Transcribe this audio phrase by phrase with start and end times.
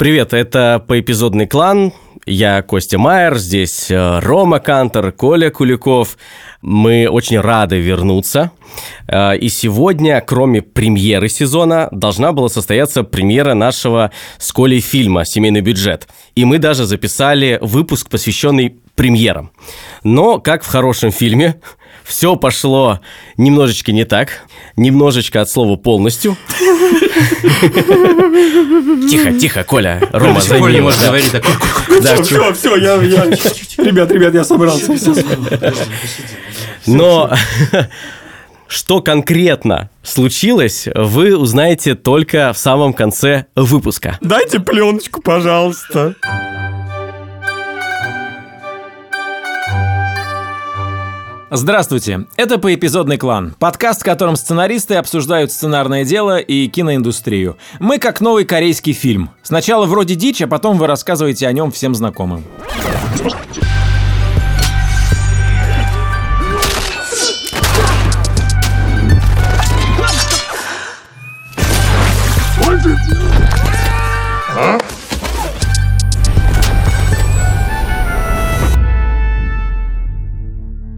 [0.00, 1.92] Привет, это поэпизодный клан.
[2.24, 6.16] Я Костя Майер, здесь э, Рома Кантор, Коля Куликов.
[6.62, 8.50] Мы очень рады вернуться.
[9.06, 15.60] Э, и сегодня, кроме премьеры сезона, должна была состояться премьера нашего с Колей фильма «Семейный
[15.60, 16.08] бюджет».
[16.34, 19.50] И мы даже записали выпуск, посвященный премьерам.
[20.02, 21.60] Но, как в хорошем фильме,
[22.04, 23.00] все пошло
[23.36, 24.46] немножечко не так,
[24.76, 26.36] немножечко от слова полностью.
[29.10, 32.00] Тихо, тихо, Коля, Рома, займи Коля его, может говорить такой.
[32.02, 33.24] Да, Все, все, я, я...
[33.78, 34.92] Ребят, ребят, я собрался.
[36.86, 37.30] Но
[38.68, 44.18] что конкретно случилось, вы узнаете только в самом конце выпуска.
[44.20, 46.14] Дайте пленочку, пожалуйста.
[51.52, 57.56] Здравствуйте, это «Поэпизодный клан», подкаст, в котором сценаристы обсуждают сценарное дело и киноиндустрию.
[57.80, 59.30] Мы как новый корейский фильм.
[59.42, 62.44] Сначала вроде дичь, а потом вы рассказываете о нем всем знакомым.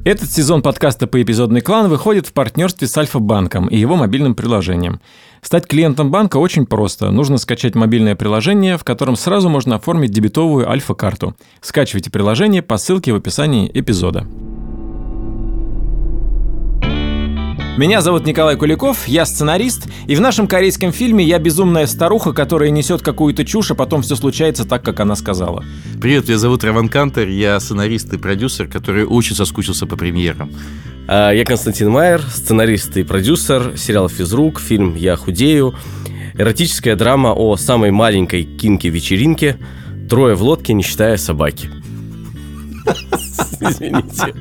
[0.04, 5.00] Этот сезон подкаста «Поэпизодный клан» выходит в партнерстве с Альфа-банком и его мобильным приложением.
[5.42, 7.12] Стать клиентом банка очень просто.
[7.12, 11.36] Нужно скачать мобильное приложение, в котором сразу можно оформить дебетовую Альфа-карту.
[11.60, 14.26] Скачивайте приложение по ссылке в описании эпизода.
[17.78, 22.68] Меня зовут Николай Куликов, я сценарист, и в нашем корейском фильме я безумная старуха, которая
[22.68, 25.64] несет какую-то чушь, а потом все случается так, как она сказала.
[25.98, 30.52] Привет, меня зовут Раван Кантер, я сценарист и продюсер, который очень соскучился по премьерам.
[31.08, 35.74] А, Я Константин Майер, сценарист и продюсер сериала «Физрук», фильм «Я худею»,
[36.34, 39.56] эротическая драма о самой маленькой кинке-вечеринке,
[40.10, 41.70] трое в лодке, не считая собаки.
[43.60, 44.34] Извините.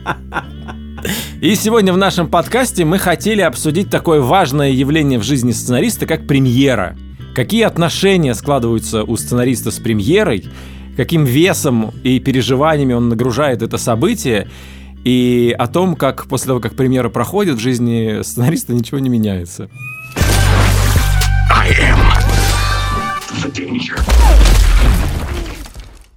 [1.41, 6.27] И сегодня в нашем подкасте мы хотели обсудить такое важное явление в жизни сценариста, как
[6.27, 6.95] премьера.
[7.33, 10.45] Какие отношения складываются у сценариста с премьерой,
[10.97, 14.47] каким весом и переживаниями он нагружает это событие,
[15.03, 19.69] и о том, как после того, как премьера проходит, в жизни сценариста ничего не меняется.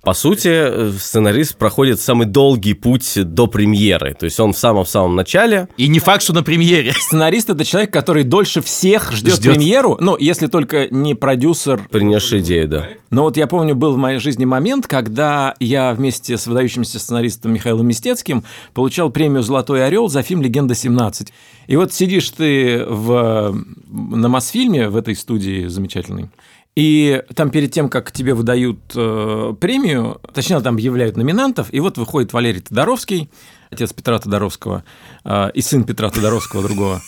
[0.05, 4.15] По сути, э, сценарист проходит самый долгий путь до премьеры.
[4.15, 5.69] То есть он в самом-самом начале.
[5.79, 6.93] И не факт, что на премьере.
[6.99, 9.55] Сценарист— это человек, который дольше всех ждет, Ждет.
[9.55, 12.89] премьеру, ну, если только не продюсер Принесший идею, да.
[13.11, 17.55] Но вот я помню, был в моей жизни момент, когда я вместе с выдающимся сценаристом
[17.55, 18.45] Михаилом Мистецким
[18.75, 21.29] получал премию «Золотой орел» за фильм «Легенда-17».
[21.67, 23.55] И вот сидишь ты в,
[23.89, 26.29] на Мосфильме, в этой студии замечательной,
[26.77, 31.99] и там перед тем, как тебе выдают э, премию, точнее, там объявляют номинантов, и вот
[31.99, 33.31] выходит Валерий Тодоровский,
[33.71, 34.85] отец Петра Тодоровского,
[35.25, 37.01] э, и сын Петра Тодоровского другого.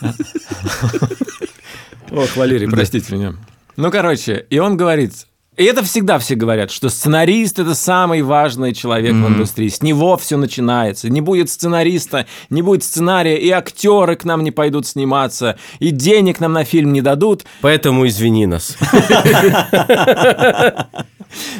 [2.10, 3.34] Ох, Валерий, простите меня.
[3.76, 5.26] Ну, короче, и он говорит,
[5.60, 9.68] и это всегда все говорят, что сценарист– это самый важный человек в индустрии.
[9.68, 11.10] С него все начинается.
[11.10, 16.40] Не будет сценариста, не будет сценария, и актеры к нам не пойдут сниматься, и денег
[16.40, 17.44] нам на фильм не дадут.
[17.60, 18.74] Поэтому извини нас.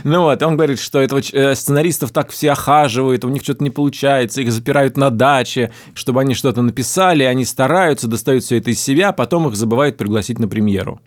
[0.02, 3.70] Ну вот, он говорит, что этого э, сценаристов так все охаживают, у них что-то не
[3.70, 8.80] получается, их запирают на даче, чтобы они что-то написали, они стараются, достают все это из
[8.80, 11.00] себя, потом их забывают пригласить на премьеру.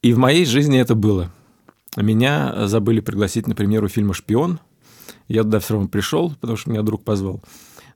[0.00, 1.32] И в моей жизни это было.
[1.96, 4.60] Меня забыли пригласить на премьеру фильма «Шпион».
[5.28, 7.42] Я туда все равно пришел, потому что меня друг позвал.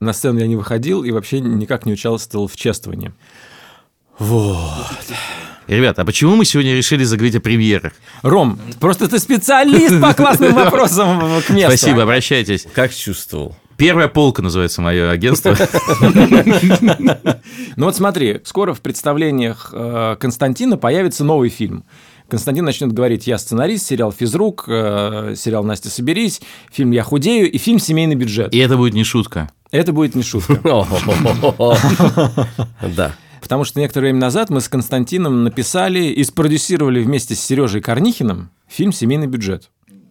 [0.01, 3.13] На сцену я не выходил и вообще никак не участвовал в чествовании.
[5.67, 7.93] Ребята, а почему мы сегодня решили заговорить о премьерах?
[8.23, 11.77] Ром, просто ты специалист по классным вопросам к месту.
[11.77, 12.67] Спасибо, обращайтесь.
[12.75, 13.55] Как чувствовал?
[13.77, 15.57] Первая полка называется мое агентство.
[17.77, 21.85] Ну вот смотри, скоро в представлениях э, Константина появится новый фильм.
[22.31, 26.41] Константин начнет говорить, я сценарист, сериал «Физрук», э, сериал «Настя, соберись»,
[26.71, 28.55] фильм «Я худею» и фильм «Семейный бюджет».
[28.55, 29.51] И это будет не шутка.
[29.71, 30.59] Это будет не шутка.
[32.97, 33.13] Да.
[33.43, 38.51] Потому что некоторое время назад мы с Константином написали и спродюсировали вместе с Сережей Корнихиным
[38.69, 39.71] фильм «Семейный бюджет».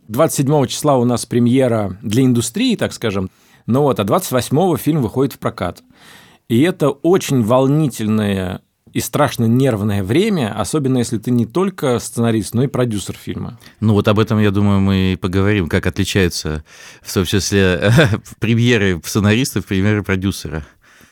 [0.09, 3.29] 27 числа у нас премьера для индустрии, так скажем.
[3.65, 5.83] Ну вот, а 28 фильм выходит в прокат.
[6.49, 8.61] И это очень волнительное
[8.93, 13.59] и страшно нервное время, особенно если ты не только сценарист, но и продюсер фильма.
[13.79, 16.63] Ну вот об этом, я думаю, мы и поговорим, как отличаются,
[17.01, 17.91] в том числе,
[18.39, 20.65] премьеры сценариста, премьеры продюсера.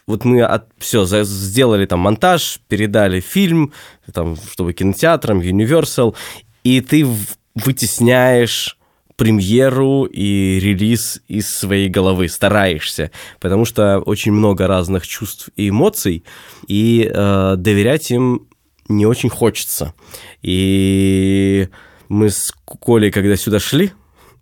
[0.05, 3.73] Вот мы от, все, сделали там монтаж, передали фильм,
[4.13, 6.15] там, чтобы кинотеатрам, Universal,
[6.63, 8.76] и ты в вытесняешь
[9.17, 16.23] премьеру и релиз из своей головы, стараешься, потому что очень много разных чувств и эмоций,
[16.67, 18.47] и э, доверять им
[18.87, 19.93] не очень хочется.
[20.41, 21.67] И
[22.07, 23.91] мы с Колей, когда сюда шли,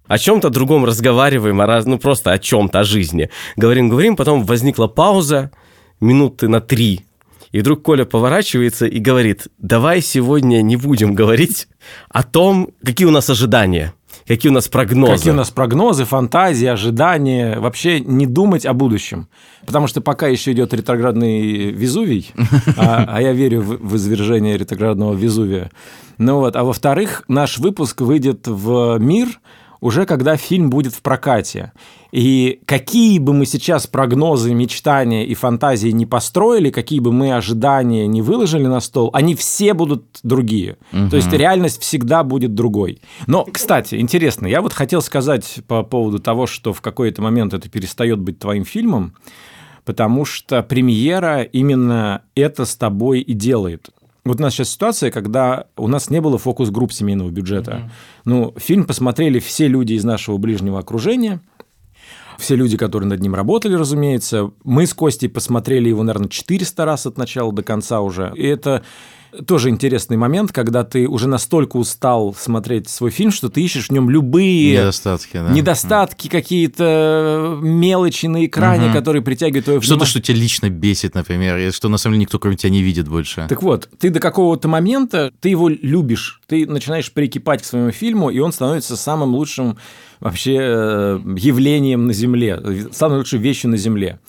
[0.08, 1.86] о чем-то другом разговариваем, о раз...
[1.86, 3.30] ну просто о чем-то, о жизни.
[3.56, 5.52] Говорим, говорим, потом возникла пауза,
[6.02, 7.06] минуты на три,
[7.56, 11.70] и вдруг Коля поворачивается и говорит, давай сегодня не будем говорить
[12.10, 13.94] о том, какие у нас ожидания.
[14.28, 15.14] Какие у нас прогнозы?
[15.18, 19.28] Какие у нас прогнозы, фантазии, ожидания, вообще не думать о будущем.
[19.68, 22.32] Потому что пока еще идет ретроградный Везувий,
[22.78, 25.70] а, а я верю в, в извержение ретроградного Везувия.
[26.18, 29.28] Ну вот, а во-вторых, наш выпуск выйдет в мир
[29.82, 31.72] уже когда фильм будет в прокате.
[32.12, 38.08] И какие бы мы сейчас прогнозы, мечтания и фантазии не построили, какие бы мы ожидания
[38.08, 40.78] не выложили на стол, они все будут другие.
[40.94, 41.10] Угу.
[41.10, 43.02] То есть реальность всегда будет другой.
[43.28, 47.68] Но, кстати, интересно, я вот хотел сказать по поводу того, что в какой-то момент это
[47.70, 49.16] перестает быть твоим фильмом,
[49.84, 53.90] потому что премьера именно это с тобой и делает.
[54.26, 57.72] Вот у нас сейчас ситуация, когда у нас не было фокус-групп семейного бюджета.
[57.72, 57.90] Mm-hmm.
[58.26, 61.42] Ну, фильм посмотрели все люди из нашего ближнего окружения–
[62.38, 64.52] все люди, которые над ним работали, разумеется.
[64.64, 68.32] Мы с Костей посмотрели его, наверное, 400 раз от начала до конца уже.
[68.36, 68.84] И это
[69.48, 73.92] тоже интересный момент, когда ты уже настолько устал смотреть свой фильм, что ты ищешь в
[73.92, 75.50] нем любые недостатки, да.
[75.50, 78.94] недостатки какие-то мелочи на экране, угу.
[78.94, 79.98] которые притягивают твое внимание.
[79.98, 82.82] Что-то, что тебя лично бесит, например, и что на самом деле никто кроме тебя не
[82.82, 83.46] видит больше.
[83.50, 88.30] Так вот, ты до какого-то момента, ты его любишь, ты начинаешь прикипать к своему фильму,
[88.30, 89.78] и он становится самым лучшим
[90.20, 92.62] вообще э, явлением на Земле,
[92.92, 94.20] самой лучшей вещью на Земле.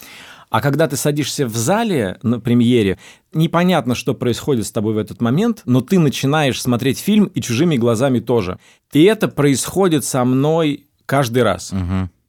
[0.51, 2.99] А когда ты садишься в зале на премьере,
[3.33, 7.77] непонятно, что происходит с тобой в этот момент, но ты начинаешь смотреть фильм и чужими
[7.77, 8.59] глазами тоже.
[8.93, 11.73] И это происходит со мной каждый раз.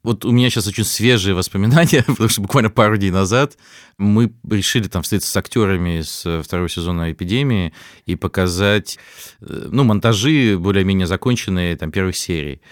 [0.04, 3.58] Вот у меня сейчас очень свежие воспоминания, потому что буквально пару дней назад
[3.98, 7.74] мы решили там встретиться с актерами с э, второго сезона «Эпидемии»
[8.06, 8.98] и показать,
[9.40, 12.62] э, ну, монтажи более-менее законченные там первых серий.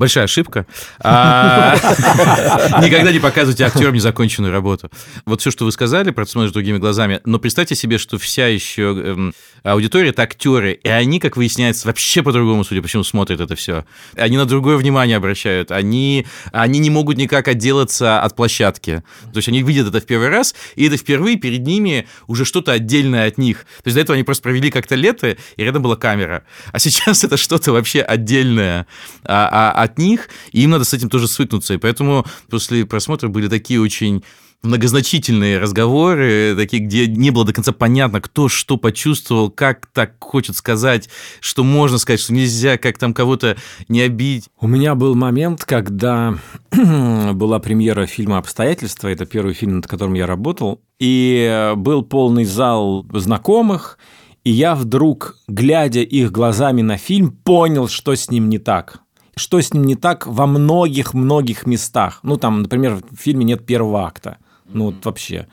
[0.00, 0.66] Большая ошибка.
[1.00, 1.76] А,
[2.82, 4.90] никогда не показывайте актерам незаконченную работу.
[5.26, 8.94] Вот все, что вы сказали, про смотришь другими глазами, но представьте себе, что вся еще
[8.96, 13.54] эм, аудитория– это актеры, и они, как выясняется, вообще по-другому, судя по всему, смотрят это
[13.56, 13.84] все.
[14.16, 19.02] Они на другое внимание обращают, они, они не могут никак отделаться от площадки.
[19.34, 22.72] То есть они видят это в первый раз, и это впервые перед ними уже что-то
[22.72, 23.66] отдельное от них.
[23.82, 26.44] То есть до этого они просто провели как-то лето, и рядом была камера.
[26.72, 28.86] А сейчас это что-то вообще отдельное
[29.24, 31.74] а, а, от них, и им надо с этим тоже свыкнуться.
[31.74, 34.22] И поэтому после просмотра были такие очень
[34.62, 40.56] многозначительные разговоры, такие, где не было до конца понятно, кто что почувствовал, как так хочет
[40.56, 41.08] сказать,
[41.40, 43.56] что можно сказать, что нельзя, как там кого-то
[43.88, 44.48] не обидеть.
[44.60, 46.38] У меня был момент, когда
[47.32, 53.06] была премьера фильма «Обстоятельства», это первый фильм, над которым я работал, и был полный зал
[53.14, 53.98] знакомых,
[54.44, 59.00] и я вдруг, глядя их глазами на фильм, понял, что с ним не так
[59.40, 62.20] что с ним не так во многих-многих местах.
[62.22, 64.36] Ну, там, например, в фильме нет первого акта.
[64.72, 65.48] Ну, вот вообще.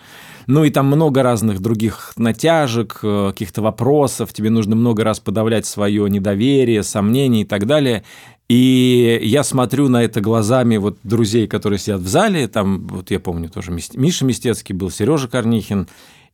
[0.45, 4.33] Ну, и там много разных других натяжек, э, каких-то вопросов.
[4.33, 8.03] Тебе нужно много раз подавлять свое недоверие, сомнения и так далее.
[8.47, 12.47] И я смотрю на это глазами вот друзей, которые сидят в зале.
[12.47, 15.87] Там, вот я помню тоже, Миша Мистецкий был, Сережа Корнихин.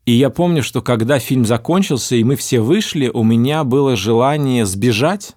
[0.06, 4.66] И я помню, что когда фильм закончился, и мы все вышли, у меня было желание
[4.66, 5.36] сбежать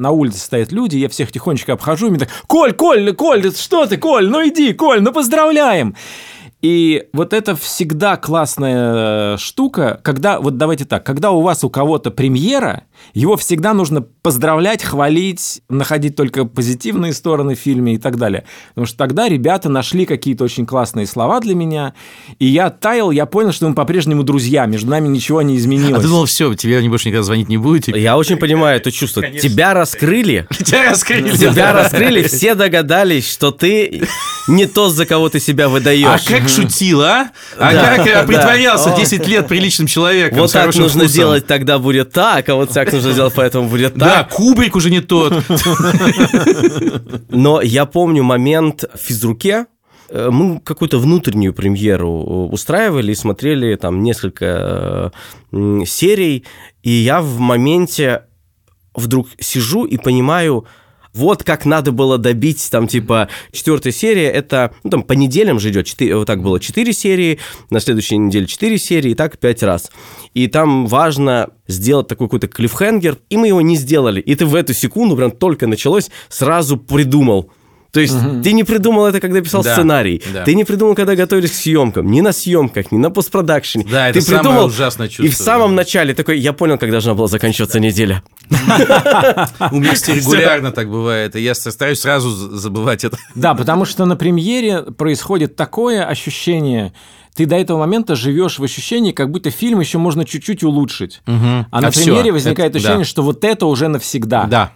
[0.00, 3.86] на улице стоят люди, я всех тихонечко обхожу, и мне так, Коль, Коль, Коль, что
[3.86, 5.94] ты, Коль, ну иди, Коль, ну поздравляем.
[6.62, 12.10] И вот это всегда классная штука, когда, вот давайте так, когда у вас у кого-то
[12.10, 18.44] премьера, его всегда нужно поздравлять, хвалить, находить только позитивные стороны в фильме и так далее.
[18.70, 21.94] Потому что тогда ребята нашли какие-то очень классные слова для меня,
[22.38, 26.00] и я таял, я понял, что мы по-прежнему друзья, между нами ничего не изменилось.
[26.00, 27.98] А ты думал, все, тебе они больше никогда звонить не будете?
[27.98, 29.22] Я очень понимаю это чувство.
[29.22, 29.48] Конечно.
[29.48, 30.46] Тебя раскрыли.
[30.58, 31.36] Тебя раскрыли.
[31.36, 34.02] Тебя раскрыли, все догадались, что ты
[34.46, 36.06] не тот, за кого ты себя выдаешь.
[36.06, 37.30] А как шутил, а?
[37.58, 40.38] А как притворялся 10 лет приличным человеком?
[40.38, 44.00] Вот так нужно делать, тогда будет так, а вот так нужно сделать, поэтому будет так.
[44.00, 45.32] Да, кубрик уже не тот.
[47.28, 49.66] Но я помню момент в физруке,
[50.08, 55.12] э, мы какую-то внутреннюю премьеру устраивали и смотрели там несколько
[55.52, 56.44] э, серий,
[56.82, 58.22] и я в моменте
[58.94, 60.66] вдруг сижу и понимаю,
[61.14, 65.70] вот как надо было добить, там, типа, четвертая серия, это, ну, там, по неделям же
[65.70, 67.38] идет, 4, вот так было 4 серии,
[67.70, 69.90] на следующей неделе 4 серии, и так 5 раз.
[70.34, 74.20] И там важно сделать такой какой-то клиффхенгер, и мы его не сделали.
[74.20, 77.50] И ты в эту секунду, прям только началось, сразу придумал,
[77.92, 78.42] то есть угу.
[78.42, 80.22] ты не придумал это, когда писал да, сценарий.
[80.32, 80.44] Да.
[80.44, 82.10] Ты не придумал, когда готовились к съемкам.
[82.10, 83.84] Ни на съемках, ни на постпродакшене.
[83.84, 85.24] Да, ты это придумал, самое ужасное чувство.
[85.24, 88.22] И в самом начале такой, я понял, как должна была заканчиваться неделя.
[88.50, 88.54] У
[89.76, 93.18] меня регулярно так бывает, и я стараюсь сразу забывать это.
[93.34, 96.92] Да, потому что на премьере происходит такое ощущение,
[97.34, 101.22] ты до этого момента живешь в ощущении, как будто фильм еще можно чуть-чуть улучшить.
[101.26, 101.36] Угу.
[101.36, 103.08] А, а на все, премьере возникает это, ощущение, да.
[103.08, 104.44] что вот это уже навсегда.
[104.44, 104.72] Да.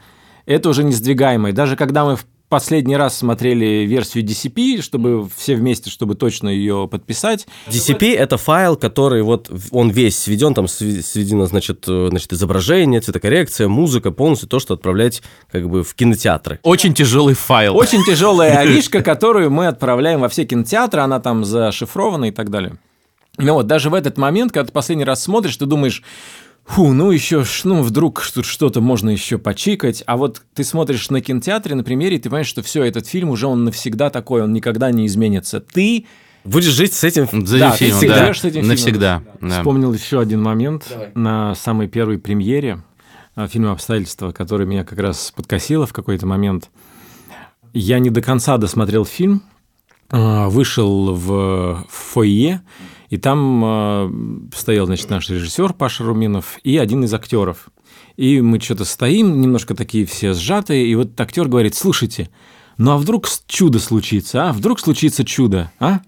[0.47, 1.53] Это уже несдвигаемое.
[1.53, 6.87] Даже когда мы в последний раз смотрели версию DCP, чтобы все вместе, чтобы точно ее
[6.89, 7.49] подписать.
[7.67, 13.67] DCP— это файл, который вот он весь сведен, там сведено, значит, э, значит, изображение, цветокоррекция,
[13.67, 15.21] музыка, полностью то, что отправлять
[15.51, 16.61] как бы в кинотеатры.
[16.63, 17.77] Очень тяжелый файл.
[17.77, 22.77] Очень тяжелая аришка, которую мы отправляем во все кинотеатры, она там зашифрована и так далее.
[23.37, 26.05] Ну вот, даже в этот момент, когда ты последний раз смотришь, ты думаешь,
[26.67, 30.03] Фу, ну еще, ну вдруг тут что-то можно еще почикать.
[30.07, 33.31] А вот ты смотришь на кинотеатре, на примере, и ты понимаешь, что все, этот фильм
[33.31, 35.61] уже он навсегда такой, он никогда не изменится.
[35.61, 36.07] Ты
[36.45, 38.35] Будешь жить с этим, за да, фильмом, ты да.
[38.35, 39.19] с этим навсегда.
[39.21, 39.51] Фильмом.
[39.51, 39.59] Да.
[39.59, 41.11] Вспомнил еще один момент Давай.
[41.15, 42.83] на самой первой премьере
[43.35, 46.71] а, фильма «Обстоятельства», который меня как раз подкосило в какой-то момент.
[47.73, 49.43] Я не до конца досмотрел фильм,
[50.11, 52.61] а, вышел в фойе,
[53.15, 54.11] и там э,
[54.57, 57.69] стоял, значит, наш режиссер Паша Руминов и один из актеров.
[58.17, 62.29] И мы что-то стоим, немножко такие все сжатые, и вот актер говорит, слушайте,
[62.77, 64.53] ну а вдруг чудо случится, а?
[64.53, 66.01] Вдруг случится чудо, а?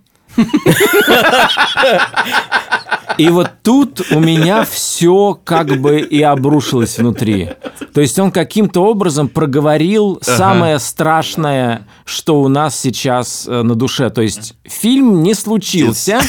[3.18, 7.50] И вот тут у меня все как бы и обрушилось внутри.
[7.94, 10.36] То есть он каким-то образом проговорил ага.
[10.36, 14.10] самое страшное, что у нас сейчас э, на душе.
[14.10, 16.20] То есть фильм не случился,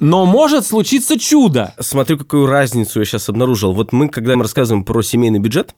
[0.00, 1.74] но может случиться чудо.
[1.80, 3.72] Смотрю, какую разницу я сейчас обнаружил.
[3.72, 5.74] Вот мы, когда мы рассказываем про семейный бюджет,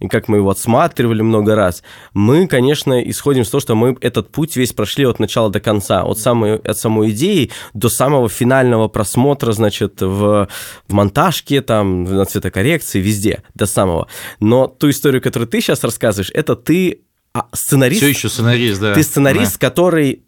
[0.00, 1.82] и как мы его отсматривали много раз,
[2.14, 6.04] мы, конечно, исходим с того, что мы этот путь весь прошли от начала до конца,
[6.04, 10.48] от самой, от самой идеи до самого финального просмотра, значит, в,
[10.86, 14.06] в монтажке, там, на цветокоррекции, везде, до самого.
[14.40, 17.02] Но ту историю, которую ты сейчас рассказываешь, это ты
[17.34, 18.00] а, сценарист.
[18.00, 18.94] Все еще сценарист, да.
[18.94, 19.68] Ты сценарист, да.
[19.68, 20.22] который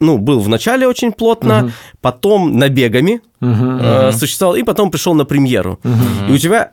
[0.00, 1.72] ну, был в начале очень плотно, угу.
[2.00, 5.80] потом набегами угу, э, существовал, и потом пришел на премьеру.
[5.84, 6.30] Угу.
[6.30, 6.72] И у тебя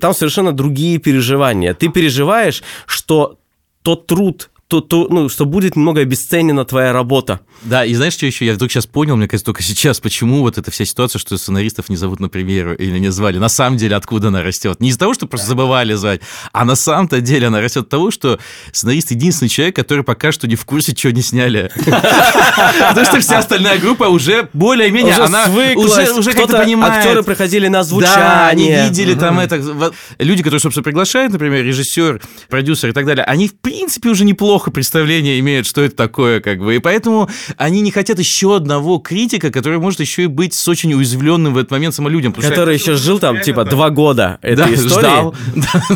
[0.00, 1.74] там совершенно другие переживания.
[1.74, 3.38] Ты переживаешь, что
[3.82, 7.40] тот труд, то, то, ну, что будет немного обесценена твоя работа.
[7.62, 8.44] Да, и знаешь, что еще?
[8.44, 11.88] Я вдруг сейчас понял, мне кажется, только сейчас, почему вот эта вся ситуация, что сценаристов
[11.88, 13.38] не зовут на премьеру или не звали.
[13.38, 14.80] На самом деле, откуда она растет?
[14.80, 16.20] Не из-за того, что просто забывали звать,
[16.52, 18.40] а на самом-то деле она растет от того, что
[18.72, 21.70] сценарист единственный человек, который пока что не в курсе, чего не сняли.
[21.84, 25.44] Потому что вся остальная группа уже более-менее, она
[25.76, 26.96] уже уже как-то понимает.
[26.96, 28.16] Актеры приходили на звучание.
[28.16, 29.92] Да, они видели там это.
[30.18, 34.55] Люди, которые, собственно, приглашают, например, режиссер, продюсер и так далее, они, в принципе, уже неплохо
[34.64, 36.76] представление имеют, что это такое, как бы.
[36.76, 40.92] И поэтому они не хотят еще одного критика, который может еще и быть с очень
[40.94, 42.32] уязвленным в этот момент самолюдям.
[42.32, 45.00] Который еще жил там, типа, два года этой да, истории.
[45.00, 45.34] Ждал.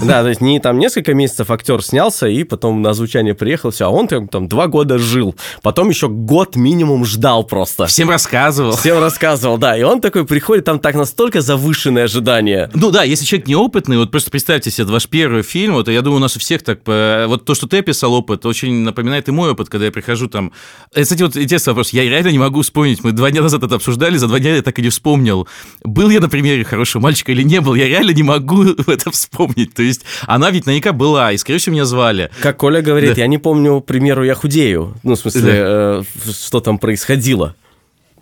[0.03, 3.87] Да, то есть не там несколько месяцев актер снялся, и потом на звучание приехал, все,
[3.87, 5.35] а он там, там два года жил.
[5.63, 7.87] Потом еще год минимум ждал просто.
[7.87, 8.77] Всем рассказывал.
[8.77, 9.77] Всем рассказывал, да.
[9.77, 12.71] И он такой приходит, там так настолько завышенные ожидания.
[12.75, 16.03] Ну да, если человек неопытный, вот просто представьте себе, это ваш первый фильм, вот я
[16.03, 19.33] думаю, у нас у всех так, вот то, что ты описал опыт, очень напоминает и
[19.33, 20.53] мой опыт, когда я прихожу там...
[20.95, 21.93] Э, кстати, вот интересный вопрос.
[21.93, 23.03] Я реально не могу вспомнить.
[23.03, 25.49] Мы два дня назад это обсуждали, за два дня я так и не вспомнил.
[25.83, 29.75] Был я на примере хорошего мальчика или не был, я реально не могу это вспомнить.
[29.75, 32.31] То есть она ведь наверняка была, и, скорее всего, меня звали.
[32.41, 33.23] Как Коля говорит, да.
[33.23, 34.95] я не помню, к примеру, я худею.
[35.03, 35.53] Ну, в смысле, да.
[35.53, 36.03] э,
[36.33, 37.55] что там происходило.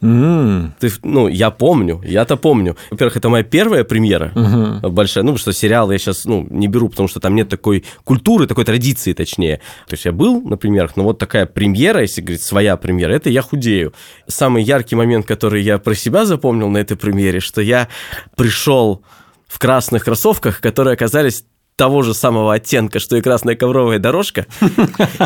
[0.01, 0.71] Mm.
[0.79, 2.77] Ты, ну, я помню, я-то помню.
[2.91, 4.89] Во-первых, это моя первая премьера uh-huh.
[4.91, 5.25] большая.
[5.25, 8.47] Ну, потому что сериал я сейчас ну, не беру, потому что там нет такой культуры,
[8.47, 9.61] такой традиции, точнее.
[9.87, 13.31] То есть я был на премьерах, но вот такая премьера, если говорить, своя премьера, это
[13.31, 13.93] я худею.
[14.27, 17.89] Самый яркий момент, который я про себя запомнил на этой премьере, что я
[18.37, 19.03] пришел
[19.49, 21.45] в красных кроссовках, которые оказались
[21.79, 24.47] того же самого оттенка, что и красная ковровая дорожка.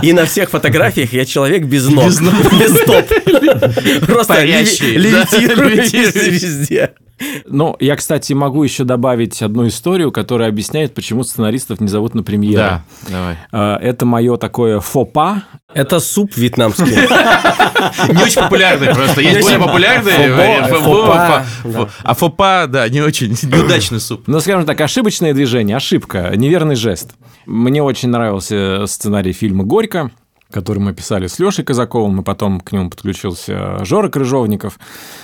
[0.03, 2.07] И на всех фотографиях я человек без ног.
[2.07, 2.35] Без, ног.
[2.61, 3.07] без стоп.
[4.07, 5.83] Просто левитирую
[6.31, 6.93] везде.
[7.47, 12.23] Ну, я, кстати, могу еще добавить одну историю, которая объясняет, почему сценаристов не зовут на
[12.23, 12.57] премьеры.
[12.63, 13.37] Да, давай.
[13.53, 15.45] А, Это мое такое фопа.
[15.75, 16.85] Это суп вьетнамский.
[18.13, 19.21] Не очень популярный просто.
[19.21, 20.29] Есть более популярные.
[22.03, 23.31] А фопа, да, не очень.
[23.43, 24.25] Неудачный суп.
[24.27, 27.13] Ну, скажем так, ошибочное движение, ошибка, неверный жест.
[27.47, 30.11] Мне очень нравился сценарий фильма «Горько»,
[30.53, 34.79] который мы писали с Лешей Казаковым, и потом к нему подключился Жора Крыжовников.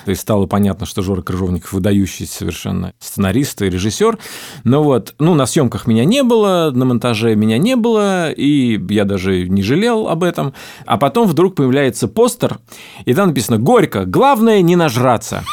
[0.05, 4.19] То есть стало понятно, что Жора Крыжовников выдающийся совершенно сценарист и режиссер.
[4.65, 9.05] Ну вот, ну на съемках меня не было, на монтаже меня не было, и я
[9.05, 10.55] даже не жалел об этом.
[10.87, 12.59] А потом вдруг появляется постер,
[13.05, 15.45] и там написано «Горько, главное не нажраться».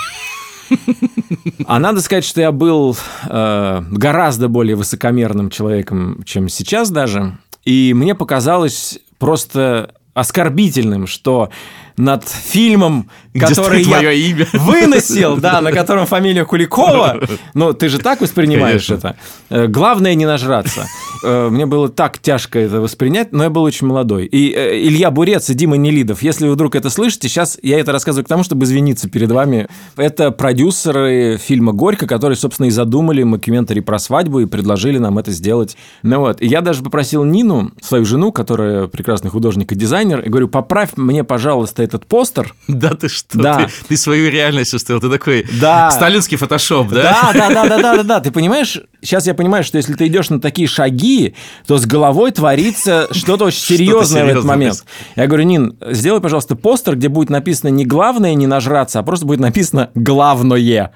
[1.67, 7.37] А надо сказать, что я был э, гораздо более высокомерным человеком, чем сейчас даже.
[7.65, 11.49] И мне показалось просто оскорбительным, что
[11.97, 14.47] над фильмом, Где который я имя.
[14.53, 17.19] выносил, да, на котором фамилия Куликова,
[17.53, 19.07] ну, ты же так воспринимаешь Конечно.
[19.07, 19.17] это.
[19.49, 20.87] Э, Главное не нажраться.
[21.23, 24.25] Э, Мне было так тяжко это воспринять, но я был очень молодой.
[24.25, 27.91] И э, Илья Бурец и Дима Нелидов, если вы вдруг это слышите, сейчас я это
[27.91, 29.67] рассказываю к тому, чтобы извиниться перед вами.
[29.95, 35.31] Это продюсеры фильма «Горько», которые, собственно, и задумали мокюментари про свадьбу и предложили нам это
[35.31, 35.77] сделать.
[36.03, 40.29] Ну вот, и я даже попросил Нину, свою жену, которая прекрасный художник и дизайнер, и
[40.29, 43.37] говорю, поправь мне, пожалуйста, этот постер, Да ты что?
[43.37, 43.57] Да.
[43.65, 44.99] Ты, ты свою реальность устроил.
[44.99, 45.89] Ты такой Да.
[45.91, 47.31] сталинский фотошоп, да?
[47.33, 48.19] Да, да, да, да, да, да, да.
[48.19, 51.35] Ты понимаешь, сейчас я понимаю, что если ты идешь на такие шаги,
[51.67, 54.83] то с головой творится что-то очень серьезное в этот момент.
[55.15, 59.25] Я говорю, Нин, сделай, пожалуйста, постер, где будет написано не главное не нажраться, а просто
[59.25, 60.91] будет написано главное.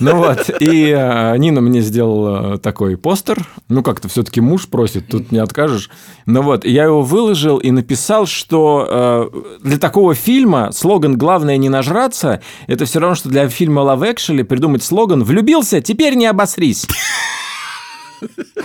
[0.00, 3.46] Ну вот, и э, Нина мне сделала такой постер.
[3.68, 5.90] Ну, как-то все-таки муж просит, тут не откажешь.
[6.26, 9.28] Ну вот, я его выложил и написал, что э,
[9.62, 14.44] для такого фильма слоган «Главное не нажраться»— это все равно, что для фильма «Love Actually»
[14.44, 16.86] придумать слоган «Влюбился, теперь не обосрись».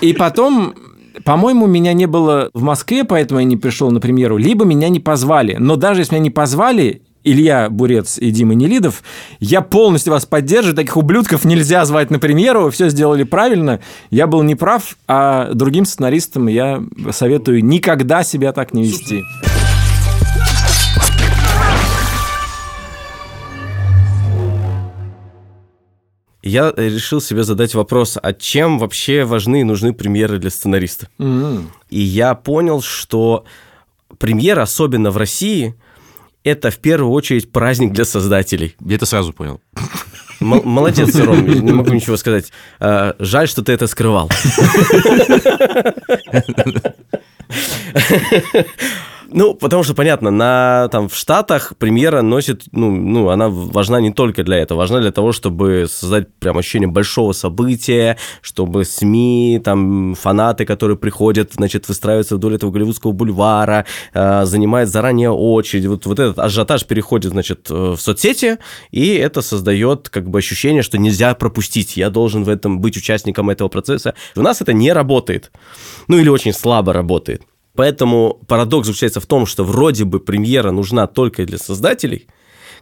[0.02, 0.76] И потом,
[1.24, 5.00] по-моему, меня не было в Москве, поэтому я не пришел на премьеру, либо меня не
[5.00, 5.56] позвали.
[5.60, 9.04] Но даже если меня не позвали, Илья Бурец и Дима Нелидов,
[9.40, 10.76] я полностью вас поддерживаю.
[10.76, 12.70] Таких ублюдков нельзя звать на премьеру.
[12.70, 13.82] Все сделали правильно.
[14.12, 19.24] Я был неправ, а другим сценаристам я советую никогда себя так не вести.
[26.44, 31.08] Я решил себе задать вопрос, а чем вообще важны и нужны премьеры для сценариста?
[31.18, 31.72] М.
[31.90, 33.46] И я понял, что
[34.20, 35.74] премьера, особенно в России,
[36.46, 38.76] это в первую очередь праздник для создателей.
[38.80, 39.60] Я это сразу понял.
[40.40, 42.52] Молодец, Ром, не могу ничего сказать.
[42.80, 44.30] А, Жаль, что ты это скрывал.
[49.30, 54.12] Ну, потому что, понятно, на, там, в Штатах премьера носит, ну, ну, она важна не
[54.12, 60.16] только для этого, важна для того, чтобы создать прям ощущение большого события, чтобы СМИ, там,
[60.16, 66.20] фанаты, которые приходят, значит, выстраиваются вдоль этого голливудского бульвара, э, занимают заранее очередь, вот, вот
[66.20, 68.58] этот ажиотаж переходит, значит, э, в соцсети,
[68.92, 73.50] и это создает, как бы, ощущение, что нельзя пропустить, я должен в этом быть участником
[73.50, 74.14] этого процесса.
[74.36, 75.52] У нас это не работает,
[76.08, 77.42] ну, или очень слабо работает.
[77.76, 82.28] Поэтому парадокс заключается в том, что вроде бы премьера нужна только для создателей,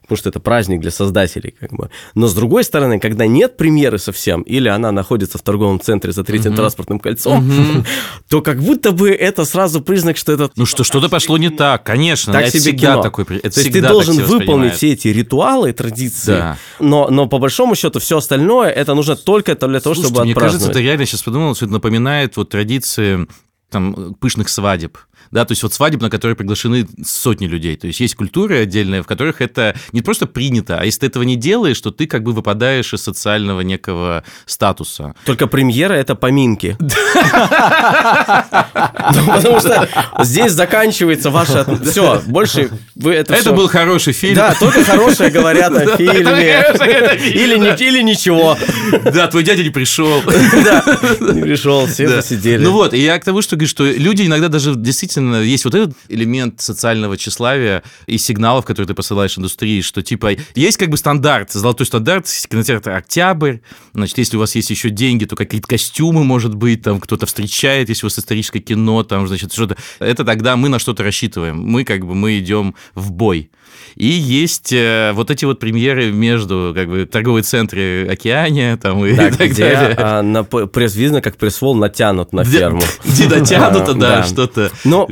[0.04, 1.90] потому что это праздник для создателей, как бы.
[2.14, 6.26] Но с другой стороны, когда нет премьеры совсем, или она находится в торговом центре за
[6.26, 7.86] третьим транспортным кольцом,
[8.30, 11.84] то как будто бы это сразу признак, что это Ну что, что-то пошло не так,
[11.86, 12.34] конечно.
[12.34, 13.02] так это себе всегда кино.
[13.04, 13.24] такой...
[13.24, 16.58] Это То есть ты должен выполнить все эти ритуалы, традиции, Да.
[16.80, 20.34] но, но по большому счету все остальное это нужно только для того, Слушайте, чтобы мне
[20.34, 20.76] кажется, отпраздновать.
[20.78, 23.26] ты реально сейчас подумал, что это напоминает вот традиции
[23.74, 24.98] там, пышных свадеб.
[25.34, 27.76] Да, то есть вот свадеб, на которые приглашены сотни людей.
[27.76, 31.24] То есть есть культуры отдельные, в которых это не просто принято, а если ты этого
[31.24, 35.15] не делаешь, то ты как бы выпадаешь из социального некого статуса.
[35.26, 36.78] Только премьера это поминки.
[39.15, 39.88] Ну, Потому что
[40.22, 41.65] здесь заканчивается ваше...
[41.86, 44.36] Все, больше вы это Это был хороший фильм.
[44.36, 46.65] Да, только хорошее говорят о фильме.
[47.34, 48.58] Или ни- или ничего.
[49.13, 50.22] Да, твой дядя не пришел.
[50.63, 50.84] Да,
[51.19, 52.63] не пришел, все посидели.
[52.63, 55.76] Ну вот, и я к тому, что говорю, что люди иногда даже действительно есть вот
[55.76, 60.98] этот элемент социального тщеславия и сигналов, которые ты посылаешь индустрии, что типа есть как бы
[60.98, 63.58] стандарт, золотой стандарт, кинотеатр «Октябрь»,
[63.94, 67.90] значит, если у вас есть еще деньги, то какие-то костюмы, может быть, там кто-то встречает,
[67.90, 69.78] если у вас историческое кино, там, значит, что-то.
[70.00, 71.60] Это тогда мы на что-то рассчитываем.
[71.60, 73.52] Мы как бы, мы идем в бой.
[73.96, 79.14] И есть э, вот эти вот премьеры между как бы торговые центры Океания там и
[79.14, 79.96] Да, так где далее.
[79.98, 82.82] а, на пресс видно, как press wall натянут на Где- ферму.
[83.06, 84.72] Где натянуто, да, что-то.
[84.84, 85.08] Но-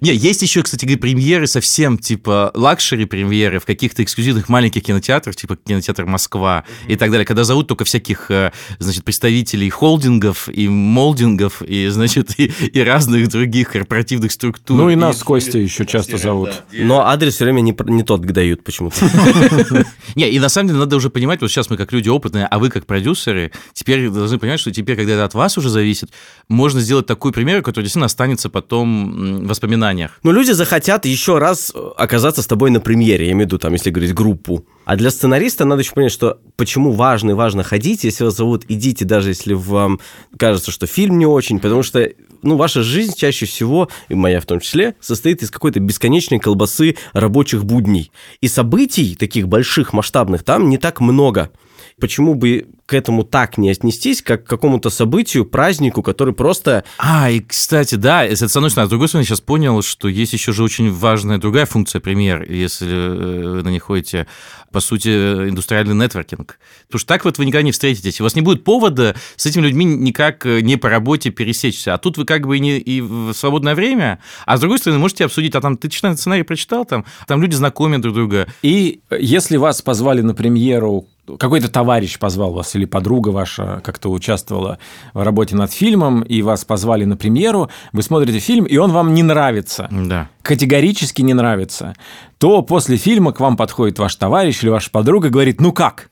[0.00, 5.56] Не, есть еще, кстати, премьеры совсем типа luxury премьеры в каких-то эксклюзивных маленьких кинотеатрах, типа
[5.56, 11.62] кинотеатр Москва и так далее, когда зовут только всяких, э, значит, представителей холдингов и молдингов
[11.62, 14.76] и, значит, и, и разных других корпоративных структур.
[14.76, 16.62] Ну и нас, Костя, еще часто зовут.
[16.72, 17.72] Но адрес все время не
[18.06, 18.96] тот дают почему-то.
[20.14, 22.58] Не, и на самом деле надо уже понимать, вот сейчас мы как люди опытные, а
[22.58, 26.10] вы как продюсеры, теперь должны понимать, что теперь, когда это от вас уже зависит,
[26.48, 30.18] можно сделать такую премьеру, которая действительно останется потом в воспоминаниях.
[30.22, 33.58] Но люди захотят еще раз э, оказаться с тобой на премьере, я имею в виду,
[33.58, 34.64] там, если говорить группу.
[34.86, 38.64] А для сценариста надо еще понять, что почему важно и важно ходить, если вас зовут,
[38.68, 39.98] идите, даже если вам
[40.38, 42.08] кажется, что фильм не очень, потому что
[42.46, 46.96] ну, ваша жизнь чаще всего, и моя в том числе, состоит из какой-то бесконечной колбасы
[47.12, 48.10] рабочих будней.
[48.40, 51.50] И событий таких больших, масштабных там не так много.
[51.98, 56.84] Почему бы к этому так не отнестись, как к какому-то событию, празднику, который просто...
[56.98, 58.84] А, и, кстати, да, это с одной стороны.
[58.84, 62.00] А с другой стороны, я сейчас понял, что есть еще же очень важная другая функция
[62.00, 64.26] премьер, если э, вы на них ходите,
[64.70, 66.58] по сути, индустриальный нетворкинг.
[66.86, 68.20] Потому что так вот вы никогда не встретитесь.
[68.20, 71.94] У вас не будет повода с этими людьми никак э, не по работе пересечься.
[71.94, 75.00] А тут вы как бы и, не, и в свободное время, а с другой стороны,
[75.00, 78.46] можете обсудить, а там ты сценарий, прочитал, там, там люди знакомят друг друга.
[78.60, 84.78] И если вас позвали на премьеру, какой-то товарищ позвал вас или подруга ваша как-то участвовала
[85.14, 89.14] в работе над фильмом, и вас позвали на премьеру, вы смотрите фильм, и он вам
[89.14, 90.28] не нравится, Да.
[90.42, 91.94] категорически не нравится,
[92.38, 96.10] то после фильма к вам подходит ваш товарищ или ваша подруга и говорит, ну как?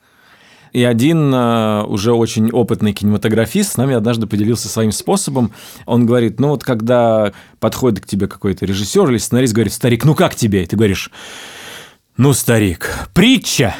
[0.72, 5.52] И один э, уже очень опытный кинематографист с нами однажды поделился своим способом.
[5.86, 10.16] Он говорит, ну вот когда подходит к тебе какой-то режиссер или сценарист, говорит, старик, ну
[10.16, 10.64] как тебе?
[10.64, 11.12] И ты говоришь,
[12.16, 13.74] ну, старик, притча.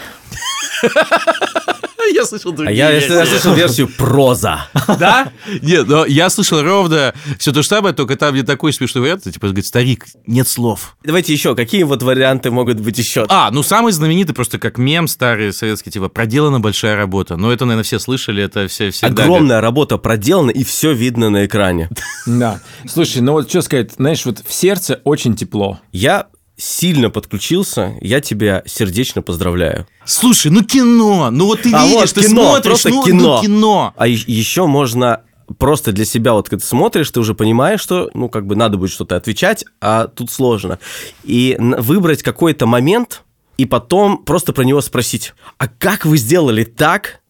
[2.13, 4.69] Я слышал другие А я, слышал версию проза.
[4.99, 5.33] Да?
[5.63, 9.25] Нет, но я слышал ровно все то же самое, только там не такой смешной вариант,
[9.25, 10.97] типа, говорит, старик, нет слов.
[11.03, 13.25] Давайте еще, какие вот варианты могут быть еще?
[13.29, 17.37] А, ну самый знаменитый просто как мем старый советский, типа, проделана большая работа.
[17.37, 19.25] Но это, наверное, все слышали, это все всегда...
[19.25, 21.89] Огромная работа проделана, и все видно на экране.
[22.27, 22.61] Да.
[22.87, 25.81] Слушай, ну вот что сказать, знаешь, вот в сердце очень тепло.
[25.93, 29.87] Я сильно подключился, я тебя сердечно поздравляю.
[30.05, 33.37] Слушай, ну кино, ну вот ты А видишь, вот ты кино, смотришь, просто ну, кино.
[33.37, 33.95] ну кино.
[33.97, 35.23] А еще можно
[35.59, 38.77] просто для себя, вот когда ты смотришь, ты уже понимаешь, что, ну, как бы надо
[38.77, 40.79] будет что-то отвечать, а тут сложно.
[41.25, 43.23] И выбрать какой-то момент,
[43.57, 47.21] и потом просто про него спросить, а как вы сделали так,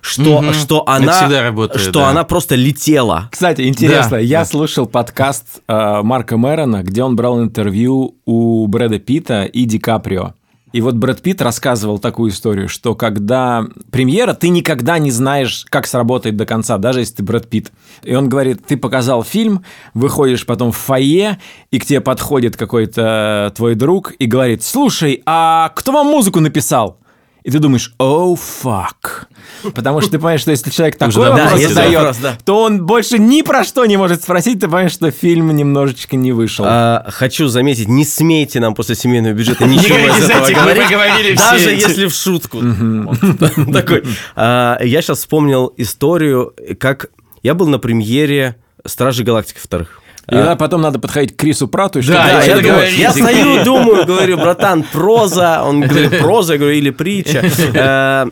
[0.00, 0.52] что, Мгм.
[0.54, 2.10] что она, всегда работает, что да.
[2.10, 3.28] она просто летела?
[3.30, 4.44] Кстати, интересно, Да, я да.
[4.44, 10.34] слушал подкаст э, Марка Мэрона, где он брал интервью у Брэда Питта и Ди Каприо.
[10.72, 15.86] И вот Брэд Питт рассказывал такую историю, что когда премьера, ты никогда не знаешь, как
[15.86, 17.72] сработает до конца, даже если ты Брэд Питт.
[18.02, 21.38] И он говорит, ты показал фильм, выходишь потом в фойе,
[21.70, 26.98] и к тебе подходит какой-то твой друг и говорит, слушай, а кто вам музыку написал?
[27.46, 29.28] И ты думаешь, оу, фак.
[29.72, 32.38] Потому что ты понимаешь, что если человек такой Уже вопрос да, задает, вопрос, да.
[32.44, 36.32] то он больше ни про что не может спросить, ты понимаешь, что фильм немножечко не
[36.32, 36.64] вышел.
[36.66, 42.06] А, хочу заметить, не смейте нам после семейного бюджета ничего из этого говорить, даже если
[42.08, 42.58] в шутку.
[43.72, 44.02] Такой.
[44.34, 47.10] А, Я сейчас вспомнил историю, как
[47.44, 50.00] я был на премьере «Стражи Галактики» вторых.
[50.28, 53.12] И да, потом надо подходить к Крису Прату и Да, Да, что я, думаю, я
[53.12, 55.62] стою, думаю, говорю, братан, проза.
[55.64, 57.44] Он говорит, проза, я говорю, или притча.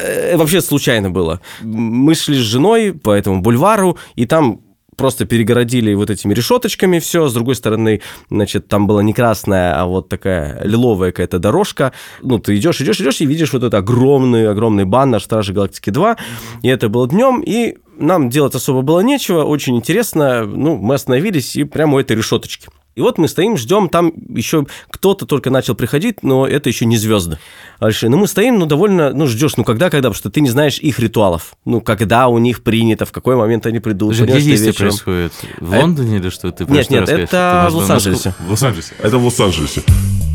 [0.00, 1.40] Э, э, Вообще случайно было.
[1.60, 4.60] Мы шли с женой по этому бульвару, и там
[4.98, 7.28] просто перегородили вот этими решеточками все.
[7.28, 11.92] С другой стороны, значит, там была не красная, а вот такая лиловая какая-то дорожка.
[12.20, 16.16] Ну, ты идешь, идешь, идешь и видишь вот этот огромный, огромный баннер Стражи Галактики 2.
[16.62, 19.44] И это было днем, и нам делать особо было нечего.
[19.44, 20.44] Очень интересно.
[20.44, 22.68] Ну, мы остановились и прямо у этой решеточки.
[22.98, 26.96] И вот мы стоим, ждем, там еще кто-то только начал приходить, но это еще не
[26.96, 27.38] звезды.
[27.78, 28.10] Большие.
[28.10, 30.80] Ну, мы стоим, ну, довольно, ну, ждешь, ну, когда, когда, потому что ты не знаешь
[30.80, 31.54] их ритуалов.
[31.64, 34.16] Ну, когда у них принято, в какой момент они придут.
[34.18, 34.88] Подожди, где действие вечером.
[34.88, 35.32] происходит?
[35.60, 36.50] В Лондоне или что?
[36.50, 38.34] Ты Нет, нет, это Ты, в Лос-Анджелесе.
[38.40, 38.94] В Лос-Анджелесе.
[39.00, 39.82] Это в Лос-Анджелесе.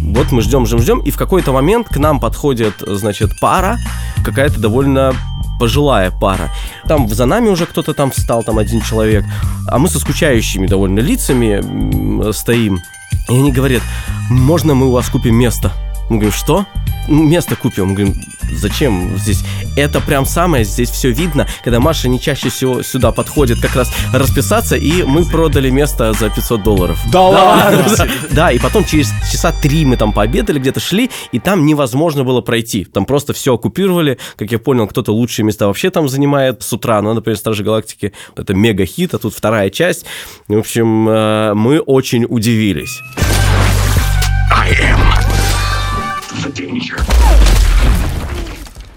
[0.05, 3.77] Вот мы ждем, ждем, ждем, и в какой-то момент к нам подходит, значит, пара,
[4.23, 5.13] какая-то довольно
[5.63, 6.49] пожилая пара.
[6.89, 9.23] Там за нами уже кто-то там встал, там один человек,
[9.69, 12.81] а мы со скучающими довольно лицами стоим.
[13.29, 13.81] И они говорят,
[14.29, 15.71] можно мы у вас купим место?
[16.09, 16.65] Мы говорим, что?
[17.07, 17.87] Место купим.
[17.87, 18.15] Мы говорим,
[18.51, 19.43] зачем здесь?
[19.75, 23.91] Это прям самое, здесь все видно, когда Маша не чаще всего сюда подходит как раз
[24.13, 26.99] расписаться, и мы продали место за 500 долларов.
[27.11, 27.83] Да ладно?
[28.31, 32.41] Да, и потом через часа три мы там пообедали, где-то шли, и там невозможно было
[32.41, 32.85] пройти.
[32.85, 34.17] Там просто все оккупировали.
[34.37, 37.01] Как я понял, кто-то лучшие места вообще там занимает с утра.
[37.01, 40.05] Ну, например, Стражи Галактики— это мега-хит, а тут вторая часть.
[40.47, 43.01] В общем, э, мы очень удивились.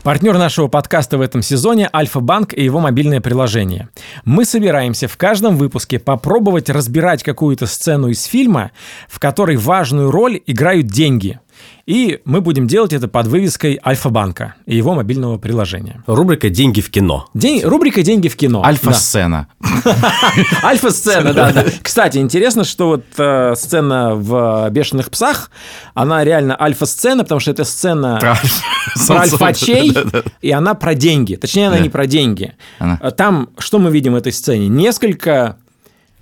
[0.07, 3.89] Партнер нашего подкаста в этом сезоне– Альфа-Банк и его мобильное приложение.
[4.25, 8.71] Мы собираемся в каждом выпуске попробовать разбирать какую-то сцену из фильма,
[9.09, 11.41] в которой важную роль играют деньги.
[11.87, 16.03] И мы будем делать это под вывеской Альфа-банка и его мобильного приложения.
[16.07, 17.29] Рубрика «Деньги в кино».
[17.33, 18.65] День, рубрика «Деньги в кино».
[18.65, 19.47] Альфа-сцена.
[20.65, 21.65] Альфа-сцена, да, да.
[21.83, 25.51] Кстати, интересно, что вот э, сцена в «Бешеных псах»,
[25.95, 29.95] она реально альфа-сцена, потому что это сцена Про альфачей,
[30.41, 31.37] и она про деньги.
[31.37, 32.55] Точнее, она не про деньги.
[32.79, 34.69] Она- Там, что мы видим в этой сцене?
[34.69, 35.57] Несколько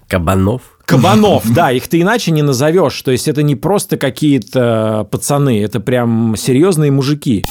[0.08, 0.62] Кабанов.
[0.84, 3.00] Кабанов, да, их ты иначе не назовешь.
[3.02, 7.44] То есть это не просто какие-то пацаны, это прям серьезные мужики.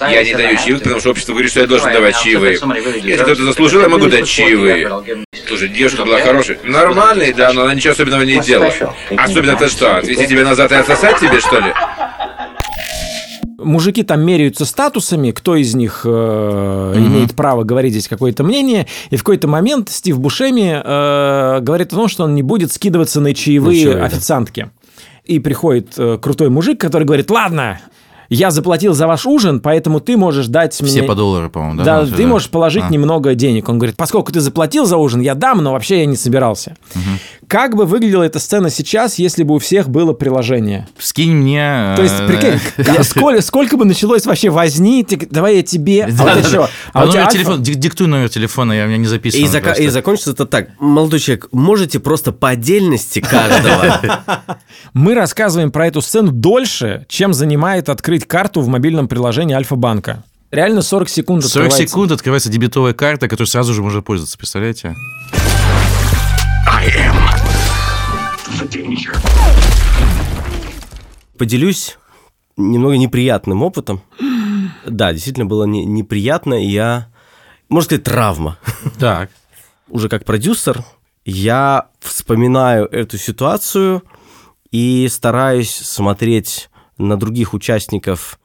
[0.00, 2.58] Я не даю чаевых, потому что общество говорит, что я должен давать чаевые.
[3.02, 4.90] Если кто-то заслужил, я могу дать чаевые.
[5.46, 6.58] Слушай, девушка была хорошая.
[6.64, 8.72] Нормальная, да, но она ничего особенного не делала.
[9.16, 11.72] Особенно-то что, отвезти тебя назад и отсосать тебе, что ли?
[13.64, 18.86] Мужики там меряются статусами, кто из них э, имеет право говорить здесь какое-то мнение.
[19.10, 23.20] И в какой-то момент Стив Бушеми э, говорит о том, что он не будет скидываться
[23.20, 24.04] на чаевые да.
[24.04, 24.70] официантки.
[25.24, 27.80] И приходит э, крутой мужик, который говорит, ладно,
[28.34, 30.90] я заплатил за ваш ужин, поэтому ты можешь дать мне...
[30.90, 31.84] Все по доллару, по-моему, да?
[31.84, 32.88] Да, Ну, ты можешь положить А.
[32.92, 33.68] немного денег.
[33.68, 36.76] Он говорит, поскольку ты заплатил за ужин, я дам, но вообще я не собирался.
[37.48, 40.88] Как бы выглядела эта сцена сейчас, если бы у всех было приложение?
[40.98, 41.92] Скинь мне...
[41.96, 46.08] То есть, э, прикинь, сколько, сколько бы началось вообще возни, ты- давай я тебе, а
[46.08, 46.48] вот Да-да-да.
[46.48, 46.68] еще.
[46.94, 49.40] А у тебя номер альфа- телефона, дик- диктуй номер телефона, я у меня не записан.
[49.40, 50.68] И, зака- и закончится это так.
[50.80, 54.00] Молодой человек, можете просто по отдельности каждого.
[54.94, 60.24] Мы рассказываем про эту сцену дольше, чем занимает открыть карту в мобильном приложении Альфа-банка.
[60.50, 61.78] Реально 40 секунд 40 открывается.
[61.88, 64.94] секунд открывается дебетовая карта, которой сразу же можно пользоваться, представляете?
[71.38, 71.98] Поделюсь
[72.56, 74.02] немного неприятным опытом.
[74.86, 77.08] Да, действительно было не- неприятно, и я,
[77.68, 78.58] можно сказать, травма.
[78.98, 79.30] Так.
[79.88, 80.84] Уже как продюсер
[81.24, 84.02] я вспоминаю эту ситуацию
[84.70, 86.68] и стараюсь смотреть
[87.02, 88.38] на других участников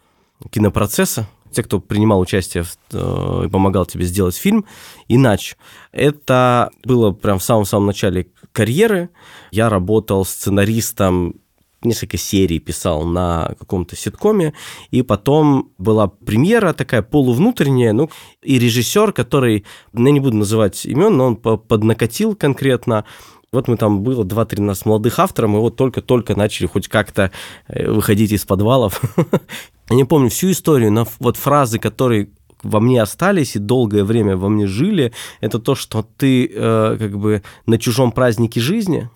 [0.49, 4.65] кинопроцесса, те, кто принимал участие э, и помогал тебе сделать фильм,
[5.07, 5.55] иначе.
[5.91, 9.09] Это было прям в самом-самом начале карьеры.
[9.51, 11.35] Я работал сценаристом
[11.83, 14.53] несколько серий писал на каком-то ситкоме,
[14.91, 18.09] и потом была премьера такая полувнутренняя, ну,
[18.41, 23.05] и режиссер, который, ну, я не буду называть имен, но он по- поднакатил конкретно,
[23.51, 27.31] вот мы там было 2-3 нас молодых авторов, мы вот только-только начали хоть как-то
[27.67, 29.01] э, выходить из подвалов.
[29.89, 32.29] Я не помню всю историю, но вот фразы, которые
[32.61, 37.17] во мне остались и долгое время во мне жили, это то, что ты э, как
[37.17, 39.09] бы на чужом празднике жизни,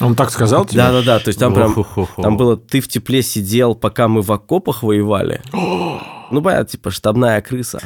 [0.00, 0.78] Он так сказал тебе?
[0.78, 1.18] да, да, да.
[1.18, 1.74] То есть там прям
[2.16, 5.42] там было ты в тепле сидел, пока мы в окопах воевали.
[6.30, 7.80] Ну, понятно, типа штабная крыса.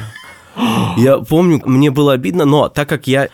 [0.97, 3.29] Я помню, мне было обидно, но так как я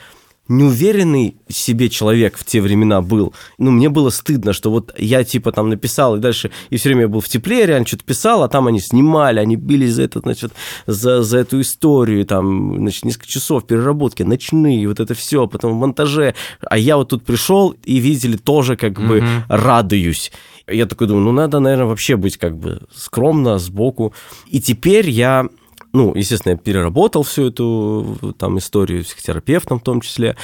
[0.49, 5.25] неуверенный в себе человек в те времена был, ну, мне было стыдно, что вот я,
[5.25, 8.05] типа, там написал, и дальше, и все время я был в тепле, я реально что-то
[8.05, 10.53] писал, а там они снимали, они бились за это, значит,
[10.87, 15.77] за, за эту историю, там, значит, несколько часов переработки, ночные, вот это все, потом в
[15.77, 20.31] монтаже, а я вот тут пришел, и, видите ли, тоже как бы радуюсь.
[20.67, 24.15] Я такой думаю, ну, надо, наверное, вообще быть как бы скромно, сбоку.
[24.47, 25.47] И теперь я
[25.95, 30.37] ну, естественно, я переработал всю эту там историю психотерапевтом в том числе.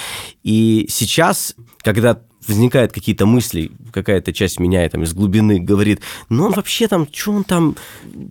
[0.45, 6.53] И сейчас, когда возникают какие-то мысли, какая-то часть меня там из глубины говорит, ну он
[6.53, 7.77] вообще там, что он там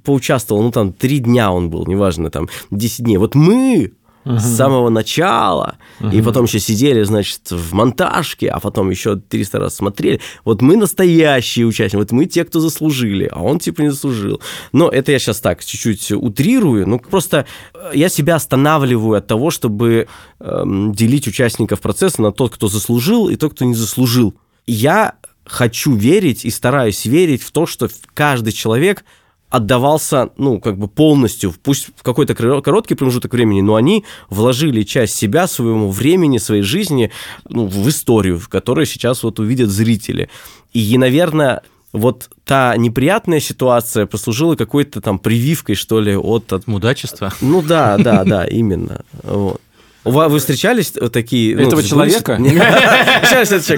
[0.05, 3.17] поучаствовал, ну там три дня он был, неважно, там 10 дней.
[3.17, 3.91] Вот мы
[4.25, 5.77] с самого начала,
[6.11, 10.19] и потом еще сидели, значит, в монтажке, а потом еще 300 раз смотрели.
[10.45, 14.41] Вот мы настоящие участники, вот мы те, кто заслужили, а он типа не заслужил.
[14.71, 19.51] Но это я сейчас так чуть-чуть утрирую, ну просто э, я себя останавливаю от того,
[19.51, 20.07] чтобы
[20.39, 24.35] эм, делить участников процесса на тот, кто заслужил, и тот, кто не заслужил.
[24.67, 29.03] Я хочу верить и стараюсь верить в то, что каждый человек
[29.49, 35.15] отдавался, ну, как бы полностью, пусть в какой-то короткий промежуток времени, но они вложили часть
[35.15, 37.11] себя, своему времени, своей жизни
[37.47, 40.29] ну, в историю, в которой сейчас вот увидят зрители.
[40.71, 46.53] И, наверное, вот та неприятная ситуация послужила какой-то там прививкой, что ли, от...
[46.53, 46.67] от...
[46.67, 47.33] Мудачество.
[47.41, 49.03] Ну да, да, да, именно.
[49.23, 49.61] Вот.
[50.05, 51.55] У вас- Вы встречались вот такие...
[51.55, 52.37] ну, Этого то есть человека?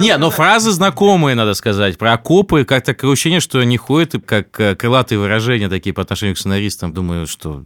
[0.00, 1.98] Не, но фразы знакомые, надо сказать.
[1.98, 6.02] Про окопы, как такое ощущение, что они ходят, и как э, крылатые выражения такие по
[6.02, 6.92] отношению к сценаристам.
[6.92, 7.64] Думаю, что,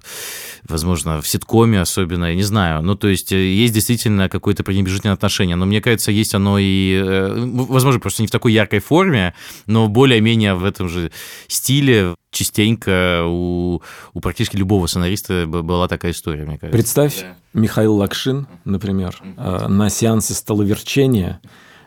[0.69, 2.83] возможно, в ситкоме особенно, я не знаю.
[2.83, 5.57] Ну, то есть, э, есть действительно какое-то пренебрежительное отношение.
[5.57, 7.35] Но мне кажется, есть оно и, э,
[7.69, 9.35] возможно, просто не в такой яркой форме,
[9.67, 11.11] но более-менее в этом же
[11.47, 13.81] стиле частенько у,
[14.13, 16.77] у практически любого сценариста была такая история, мне кажется.
[16.77, 21.41] Представь, Михаил Локшин, например, э, на сеансе столоверчения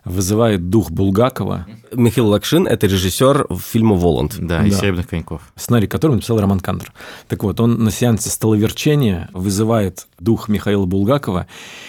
[0.10, 4.36] вызывает дух Булгакова, Михаил Лакшин– это режиссер фильма «Воланд».
[4.39, 4.82] Да, из Да.
[4.82, 5.41] «Серебряных коньков».
[5.56, 6.91] сценарий которого написал Роман Кантор.
[7.28, 11.48] Так вот, он на сеансе столоверчения вызывает дух Михаила Булгакова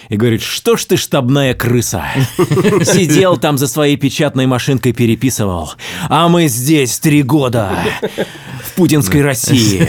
[0.09, 2.05] и говорит, что ж ты штабная крыса?
[2.83, 5.73] Сидел там за своей печатной машинкой переписывал,
[6.09, 7.71] а мы здесь три года
[8.65, 9.89] в путинской России.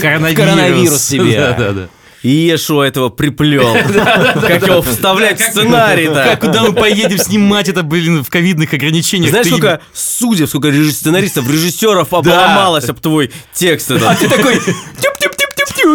[0.00, 0.36] Коронавирус.
[0.36, 1.12] Коронавирус
[2.26, 3.72] И Ешо этого приплел.
[3.84, 6.36] Как его вставлять в Как, сценарий-то?
[6.40, 9.30] куда мы поедем снимать это, блин, в ковидных ограничениях?
[9.30, 14.18] Знаешь, сколько судеб, сколько сценаристов, режиссеров обломалось об твой текст этот.
[14.18, 14.60] Ты такой,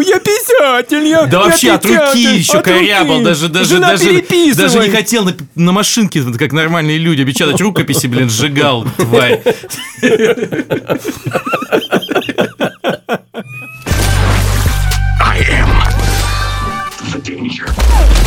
[0.06, 2.80] я писатель, я Да я вообще от руки писатель, еще от руки.
[2.80, 4.24] корябал, даже, даже, Жена, даже,
[4.56, 9.42] даже не хотел на, на машинке, как нормальные люди, печатать рукописи, блин, сжигал, тварь.
[17.24, 18.21] danger.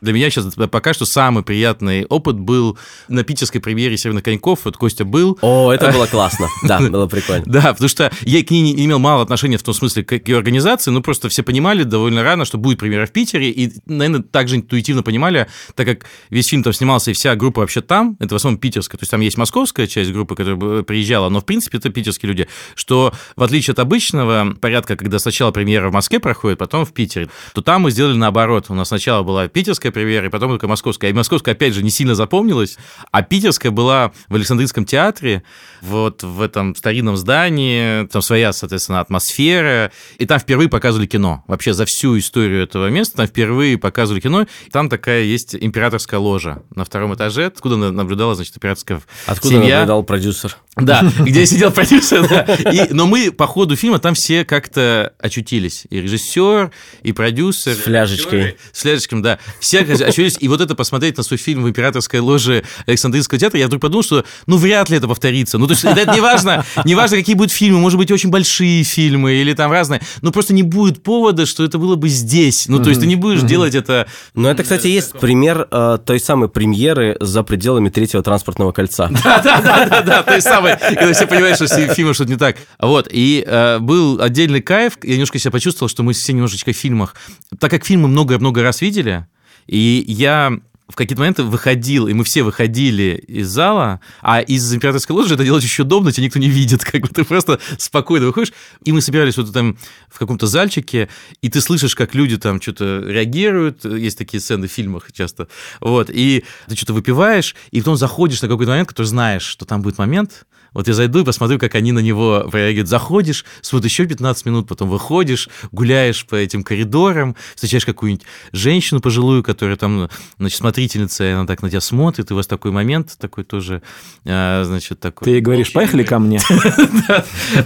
[0.00, 4.60] Для меня сейчас пока что самый приятный опыт был на питерской премьере «Северных коньков».
[4.64, 5.38] Вот Костя был.
[5.42, 6.48] О, это было классно.
[6.64, 7.44] Да, было прикольно.
[7.50, 10.36] Да, потому что я к ней не имел мало отношения в том смысле, к ее
[10.36, 14.56] организации, но просто все понимали довольно рано, что будет премьера в Питере, и, наверное, также
[14.56, 18.36] интуитивно понимали, так как весь фильм там снимался, и вся группа вообще там, это в
[18.36, 21.90] основном питерская, то есть там есть московская часть группы, которая приезжала, но, в принципе, это
[21.90, 26.84] питерские люди, что, в отличие от обычного порядка, когда сначала премьера в Москве проходит, потом
[26.84, 28.66] в Питере, то там мы сделали наоборот.
[28.68, 31.10] У нас сначала была питерская премьера, и потом только московская.
[31.10, 32.76] И московская, опять же, не сильно запомнилась,
[33.10, 35.42] а питерская была в Александринском театре,
[35.82, 41.44] вот в этом старинном здании, там своя, соответственно, атмосфера, и там впервые показывали кино.
[41.46, 44.46] Вообще за всю историю этого места там впервые показывали кино.
[44.72, 49.76] Там такая есть императорская ложа на втором этаже, откуда на- наблюдала, значит, императорская Откуда семья.
[49.78, 50.56] наблюдал продюсер?
[50.80, 52.42] Да, где сидел продюсер, да.
[52.70, 55.84] И- но мы по ходу фильма там все как-то очутились.
[55.90, 56.70] И режиссер,
[57.02, 57.74] и продюсер.
[57.74, 58.56] С фляжечкой.
[58.72, 59.38] С фляжечкой, да.
[59.60, 60.36] Все очутились.
[60.40, 64.02] И вот это посмотреть на свой фильм в императорской ложе Александринского театра, я вдруг подумал,
[64.02, 65.58] что ну вряд ли это повторится.
[65.58, 68.82] Ну то есть это не важно, не важно, какие будут фильмы, может быть, очень большие
[68.84, 72.68] фильмы или там разные, но просто не будет повода, что это было бы здесь.
[72.68, 74.06] Ну то есть ты не будешь делать это...
[74.34, 79.08] Но это, кстати, есть пример э, той самой премьеры за пределами третьего транспортного кольца.
[79.24, 82.56] Да-да-да, той самой, когда все понимают, что с фильмом что-то не так.
[82.78, 86.76] Вот, и э, был отдельный кайф, я немножко себя почувствовал, что мы все немножечко в
[86.76, 87.14] фильмах,
[87.58, 89.26] так как фильмы много-много раз видели,
[89.66, 90.58] и я
[90.90, 95.44] в какие-то моменты выходил, и мы все выходили из зала, а из императорской ложи это
[95.44, 98.52] делать еще удобно, тебя никто не видит, как бы ты просто спокойно выходишь,
[98.84, 99.78] и мы собирались вот там
[100.08, 101.08] в каком-то зальчике,
[101.40, 105.48] и ты слышишь, как люди там что-то реагируют, есть такие сцены в фильмах часто,
[105.80, 109.82] вот, и ты что-то выпиваешь, и потом заходишь на какой-то момент, который знаешь, что там
[109.82, 112.88] будет момент, вот я зайду и посмотрю, как они на него реагируют.
[112.88, 119.42] Заходишь, смотришь еще 15 минут, потом выходишь, гуляешь по этим коридорам, встречаешь какую-нибудь женщину пожилую,
[119.42, 123.16] которая там, значит, смотрительница, и она так на тебя смотрит, и у вас такой момент
[123.18, 123.82] такой тоже,
[124.24, 125.24] а, значит, такой...
[125.24, 126.40] Ты ей говоришь, поехали ко мне.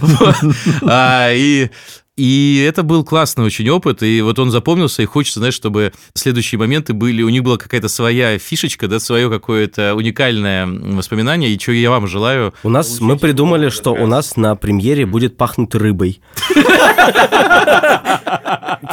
[0.01, 0.35] Вот.
[0.83, 1.69] А, И
[2.17, 6.57] и это был классный очень опыт, и вот он запомнился, и хочется, знаешь, чтобы следующие
[6.57, 11.73] моменты были, у них была какая-то своя фишечка, да, свое какое-то уникальное воспоминание, и что
[11.73, 12.53] я вам желаю.
[12.63, 16.21] У нас мы придумали, что у нас на премьере будет пахнуть рыбой.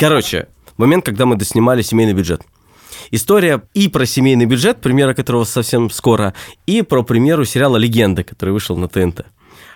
[0.00, 2.42] Короче, момент, когда мы доснимали семейный бюджет.
[3.12, 6.34] История и про семейный бюджет, премьера которого совсем скоро,
[6.66, 9.26] и про премьеру сериала «Легенда», который вышел на ТНТ.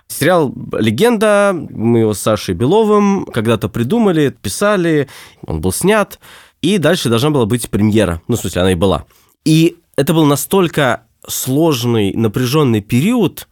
[0.09, 5.09] Сериал «Легенда», мы его с Сашей Беловым когда-то придумали, писали,
[5.47, 6.19] он был снят,
[6.63, 8.23] и дальше должна была быть премьера.
[8.29, 9.05] Ну, в смысле, она и была.
[9.45, 13.49] И это был настолько сложный, напряженный период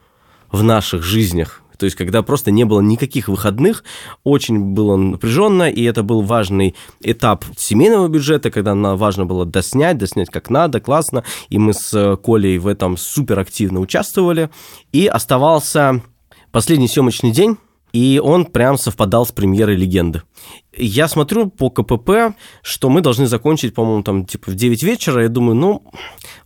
[0.50, 3.84] в наших жизнях, то есть когда просто не было никаких выходных,
[4.22, 9.98] очень было напряженно, и это был важный этап семейного бюджета, когда нам важно было доснять,
[9.98, 14.50] доснять как надо, классно, и мы с Колей в этом супер активно участвовали,
[14.92, 16.02] и оставался
[16.54, 17.56] последний съемочный день,
[17.92, 20.22] и он прям совпадал с премьерой «Легенды».
[20.76, 25.22] Я смотрю по КПП, что мы должны закончить, по-моему, там типа в 9 вечера.
[25.22, 25.82] Я думаю, ну,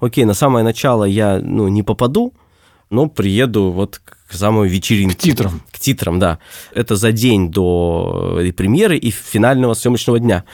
[0.00, 2.32] окей, на самое начало я ну, не попаду,
[2.88, 5.14] но приеду вот к самой вечеринке.
[5.14, 5.62] К титрам.
[5.70, 6.38] К титрам, да.
[6.72, 10.44] Это за день до и премьеры и финального съемочного дня.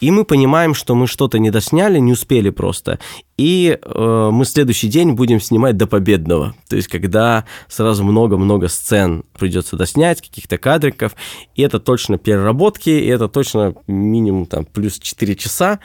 [0.00, 2.98] И мы понимаем, что мы что-то не досняли, не успели просто.
[3.36, 6.54] И э, мы следующий день будем снимать до победного.
[6.68, 11.14] То есть, когда сразу много-много сцен придется доснять, каких-то кадриков.
[11.54, 15.80] И это точно переработки, и это точно минимум там плюс 4 часа.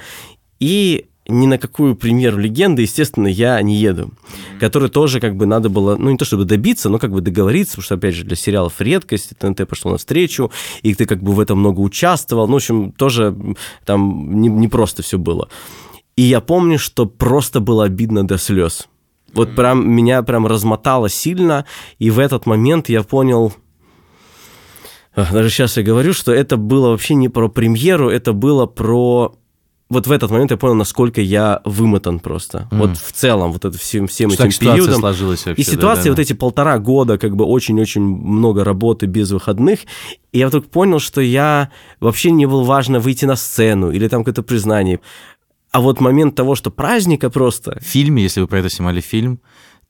[0.60, 4.12] И ни на какую премьеру легенды, естественно, я не еду.
[4.60, 7.74] Который тоже как бы надо было, ну не то чтобы добиться, но как бы договориться,
[7.74, 10.52] потому что, опять же, для сериалов редкость, ТНТ пошло навстречу,
[10.84, 12.48] и ты как бы в этом много участвовал.
[12.48, 13.36] Ну, в общем, тоже
[13.86, 15.50] там не, не просто все было.
[16.16, 18.88] И я помню, что просто было обидно до слез.
[19.34, 21.66] Вот прям меня прям размотало сильно,
[22.00, 23.54] и в этот момент я понял,
[25.16, 29.36] даже сейчас я говорю, что это было вообще не про премьеру, это было про
[29.96, 32.68] вот в этот момент я понял, насколько я вымотан просто.
[32.70, 32.78] Mm.
[32.78, 35.00] Вот в целом, вот это всем, всем Что этим периодом.
[35.00, 39.06] сложилась вообще, и ситуация, да, да, вот эти полтора года, как бы очень-очень много работы
[39.06, 39.80] без выходных.
[40.34, 41.72] И я вдруг понял, что я
[42.02, 45.00] вообще не был важно выйти на сцену или там какое-то признание.
[45.72, 47.80] А вот момент того, что праздника просто...
[47.80, 49.39] В фильме, если вы про это снимали фильм,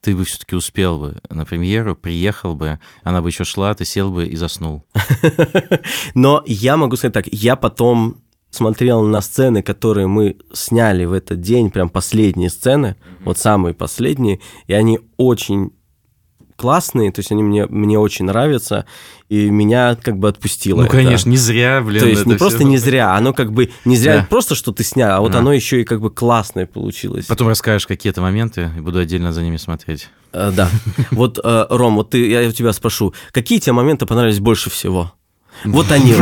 [0.01, 4.12] ты бы все-таки успел бы на премьеру, приехал бы, она бы еще шла, ты сел
[4.12, 4.86] бы и заснул.
[6.14, 8.18] Но я могу сказать так, я потом
[8.56, 13.24] смотрел на сцены, которые мы сняли в этот день, прям последние сцены, mm-hmm.
[13.26, 15.72] вот самые последние, и они очень
[16.56, 18.86] классные, то есть они мне, мне очень нравятся,
[19.28, 20.78] и меня как бы отпустило.
[20.78, 20.91] Ну, это.
[20.91, 22.01] конечно, не зря, блин.
[22.01, 22.68] То есть не просто все...
[22.68, 24.28] не зря, оно как бы не зря Да.
[24.30, 25.39] просто, что ты снял, а вот Да.
[25.39, 27.26] оно еще и как бы классное получилось.
[27.26, 30.10] Потом расскажешь какие-то моменты, и буду отдельно за ними смотреть.
[30.32, 30.70] Э, да.
[31.12, 35.14] Вот, э, Ром, вот ты, я у тебя спрошу, какие тебе моменты понравились больше всего?
[35.66, 36.14] Вот они.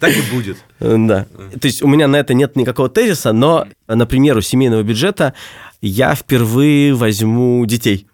[0.00, 0.58] Так и будет.
[0.80, 1.26] Да.
[1.60, 5.34] То есть у меня на это нет никакого тезиса, но, например, у семейного бюджета
[5.80, 8.06] я впервые возьму детей.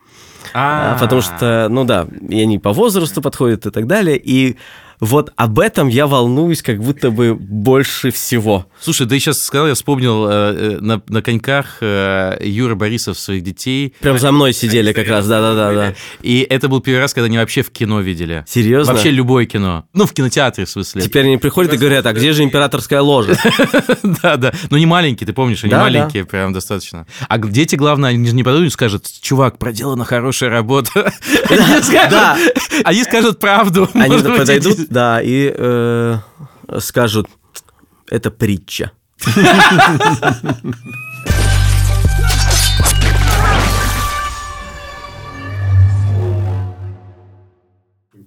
[0.55, 4.19] А, Потому что, ну да, и они по возрасту подходят и так далее.
[4.23, 4.57] И
[5.03, 8.67] вот об этом я волнуюсь как будто бы больше всего.
[8.81, 13.19] Слушай, да я сейчас сказал, я вспомнил э, э, на, на коньках э, Юра Борисов
[13.19, 13.95] своих детей.
[13.99, 15.95] Прям за мной сидели как раз, да-да-да.
[16.23, 18.45] И это был первый раз, когда они вообще в кино видели.
[18.47, 18.93] Серьезно?
[18.93, 19.87] Вообще любое кино.
[19.93, 21.03] Ну, в кинотеатре, в смысле.
[21.03, 23.37] Теперь они приходят и говорят, а где же императорская ложа?
[24.23, 24.53] Да, да.
[24.71, 27.07] Но не маленькие, ты помнишь, они маленькие, прям достаточно.
[27.29, 31.13] А дети, главное, они же не подумают, скажут, чувак, проделана хорошая работа.
[31.51, 32.39] Они скажут- Да.
[32.85, 33.89] Они скажут правду.
[33.95, 36.19] Они подойдут, да, и э,
[36.79, 37.29] скажут,
[38.09, 38.93] это притча.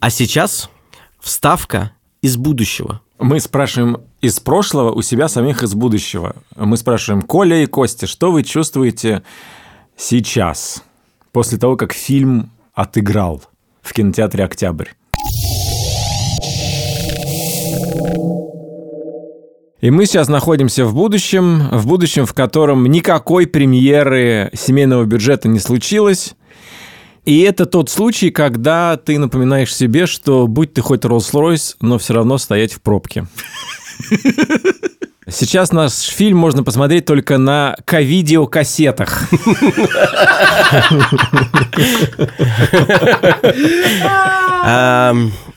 [0.02, 0.70] А сейчас
[1.20, 1.92] вставка
[2.22, 3.02] из будущего.
[3.18, 6.36] Мы спрашиваем из прошлого у себя самих из будущего.
[6.56, 9.24] Мы спрашиваем, Коля и Костя, что вы чувствуете
[9.96, 10.84] сейчас,
[11.32, 13.44] после того, как фильм отыграл
[13.82, 14.90] в кинотеатре «Октябрь»?
[19.82, 25.60] И мы сейчас находимся в будущем, в будущем, в котором никакой премьеры семейного бюджета не
[25.60, 26.36] случилось.
[27.26, 32.14] И это тот случай, когда ты напоминаешь себе, что будь ты хоть Роллс-Ройс, но все
[32.14, 33.28] равно стоять в пробке.
[35.28, 39.24] Сейчас наш фильм можно посмотреть только на ковидеокассетах.
[44.04, 44.45] Ам,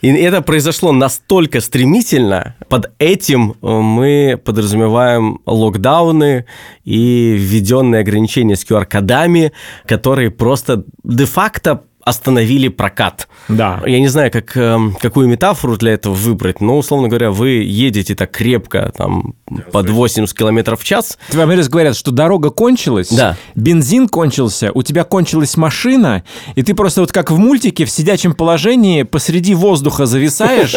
[0.01, 2.55] И это произошло настолько стремительно.
[2.69, 6.45] Под этим э, мы подразумеваем локдауны
[6.85, 9.51] и введенные ограничения с QR-кодами,
[9.85, 13.27] которые просто де-факто остановили прокат.
[13.49, 13.81] Да.
[13.85, 18.15] Я не знаю, как, эм, какую метафору для этого выбрать, но, условно говоря, вы едете
[18.15, 19.35] так крепко, там,
[19.71, 23.37] под 80 километров в час, В Америке говорят, что дорога кончилась, Да.
[23.55, 26.23] бензин кончился, у тебя кончилась машина,
[26.55, 30.75] и ты просто вот как в мультике в сидячем положении посреди воздуха зависаешь,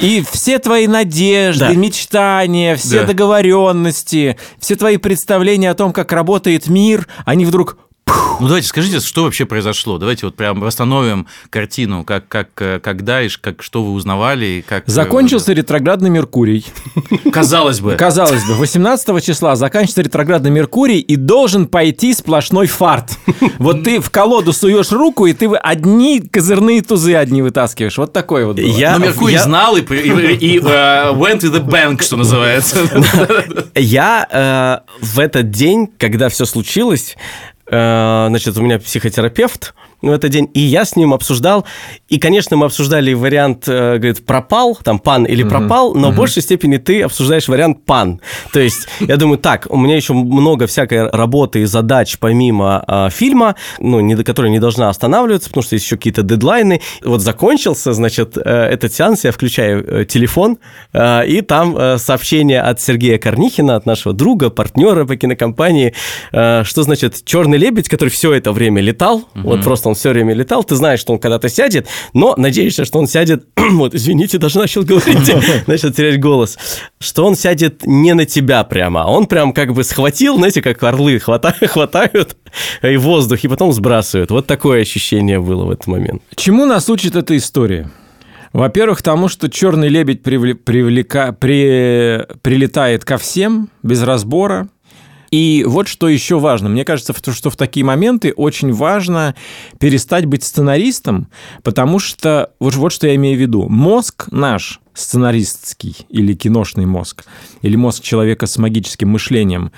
[0.00, 1.74] и все твои надежды, Да.
[1.74, 3.06] мечтания, все Да.
[3.08, 7.76] договоренности, все твои представления о том, как работает мир, они вдруг
[8.42, 9.98] Ну, давайте скажите, что вообще произошло?
[9.98, 12.48] Давайте вот прям восстановим картину, как, как,
[12.82, 14.44] когда и как, что вы узнавали.
[14.46, 16.66] И как, э, закончился ретроградный Меркурий.
[17.32, 17.94] Казалось бы.
[17.94, 23.16] Казалось бы, 18 числа заканчивается ретроградный Меркурий и должен пойти сплошной фарт.
[23.60, 27.96] Вот ты в колоду суешь руку, и ты вы одни козырные тузы одни вытаскиваешь.
[27.96, 28.64] Вот такой вот было.
[28.66, 32.78] Я- Но Меркурий я- знал и, и- и, э, went to the bank, что называется.
[33.76, 37.16] Я э, в этот день, когда все случилось,
[37.66, 41.64] значит, у меня психотерапевт, в этот день, и я с ним обсуждал,
[42.08, 46.42] и, конечно, мы обсуждали вариант, э, говорит, пропал, там, пан или пропал, но в большей
[46.42, 48.20] степени ты обсуждаешь вариант пан.
[48.52, 53.08] То есть, я думаю, так, у меня еще много всякой работы и задач помимо э,
[53.10, 56.80] фильма, ну, не, которая не должна останавливаться, потому что есть еще какие-то дедлайны.
[57.04, 60.58] Вот закончился, значит, э, этот сеанс, я включаю э, телефон,
[60.92, 65.94] э, и там э, сообщение от Сергея Корнихина, от нашего друга, партнера по кинокомпании,
[66.32, 70.34] э, что значит «Черный лебедь», который все это время летал, вот просто он все время
[70.34, 74.58] летал, ты знаешь, что он когда-то сядет, но надеешься, что он сядет, вот, извините, даже
[74.58, 75.32] начал говорить,
[75.66, 76.58] начал терять голос,
[76.98, 80.82] что он сядет не на тебя прямо, а он прям как бы схватил, знаете, как
[80.82, 82.36] орлы хватают, хватают
[82.82, 84.30] и воздух, и потом сбрасывают.
[84.30, 86.22] Вот такое ощущение было в этот момент.
[86.34, 87.90] Чему нас учит эта история?
[88.52, 94.68] Во-первых, тому, что черный лебедь привлека, при, прилетает ко всем без разбора,
[95.32, 96.68] и вот что еще важно.
[96.68, 99.34] Мне кажется, что в такие моменты очень важно
[99.80, 101.28] перестать быть сценаристом,
[101.62, 103.66] потому что вот, вот что я имею в виду.
[103.66, 107.24] Мозг наш, сценаристский или киношный мозг,
[107.62, 109.72] или мозг человека с магическим мышлением,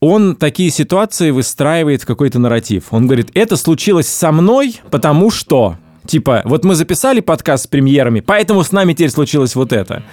[0.00, 2.84] он такие ситуации выстраивает в какой-то нарратив.
[2.90, 5.76] Он говорит, это случилось со мной, потому что...
[6.06, 10.04] Типа, вот мы записали подкаст с премьерами, поэтому с нами теперь случилось вот это.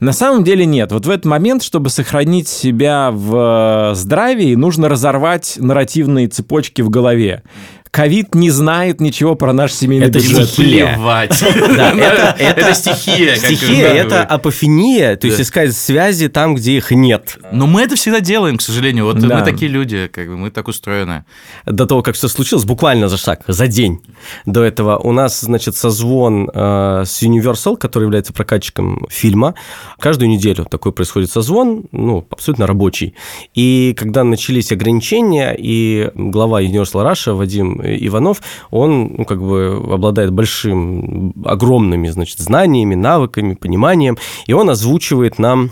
[0.00, 0.92] На самом деле нет.
[0.92, 6.88] Вот в этот момент, чтобы сохранить себя в э, здравии, нужно разорвать нарративные цепочки в
[6.88, 7.42] голове.
[7.90, 10.48] Ковид не знает ничего про наш семейный Это бюджет.
[10.48, 10.98] стихия.
[10.98, 13.34] Да, это, Это стихия.
[13.36, 17.36] как Стихия– бы, это апофения, то есть искать связи там, где их нет.
[17.52, 19.04] Но мы это всегда делаем, к сожалению.
[19.04, 19.38] Вот Да.
[19.38, 21.24] мы такие люди, как бы мы так устроены.
[21.66, 24.00] До того, как все случилось, буквально за шаг, за день
[24.46, 29.54] до этого, у нас, значит, созвон э, с Universal, который является прокатчиком фильма.
[29.98, 33.14] Каждую неделю такой происходит созвон, ну, абсолютно рабочий.
[33.54, 40.32] И когда начались ограничения, и глава Universal Russia Вадим Иванов, он, ну, как бы обладает
[40.32, 45.70] большим, огромными, значит, знаниями, навыками, пониманием, и он озвучивает нам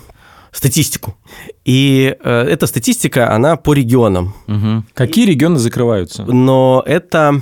[0.51, 1.15] статистику.
[1.65, 4.33] И э, эта статистика, она по регионам.
[4.93, 6.23] Какие регионы закрываются?
[6.23, 7.41] Но это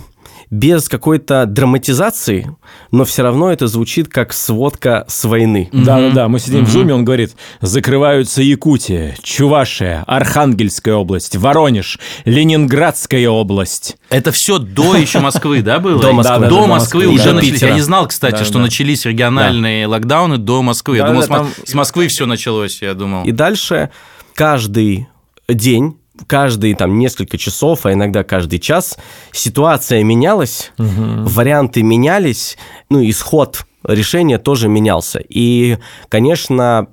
[0.49, 2.55] без какой-то драматизации,
[2.91, 5.69] но все равно это звучит как сводка с войны.
[5.71, 13.97] Да-да-да, мы сидим в зуме, он говорит, закрываются Якутия, Чувашия, Архангельская область, Воронеж, Ленинградская область.
[14.09, 16.01] Это все до еще Москвы, да, было?
[16.01, 16.47] До Москвы.
[16.47, 17.61] До Москвы уже начались.
[17.61, 20.97] Я не знал, кстати, что начались региональные локдауны до Москвы.
[20.97, 21.23] Я думал,
[21.65, 23.23] с Москвы все началось, я думал.
[23.25, 23.89] И дальше
[24.33, 25.07] каждый
[25.47, 25.97] день
[26.27, 28.97] каждые там несколько часов, а иногда каждый час
[29.31, 32.57] ситуация менялась, варианты менялись,
[32.89, 35.19] ну, исход решения тоже менялся.
[35.27, 35.77] И,
[36.09, 36.87] конечно,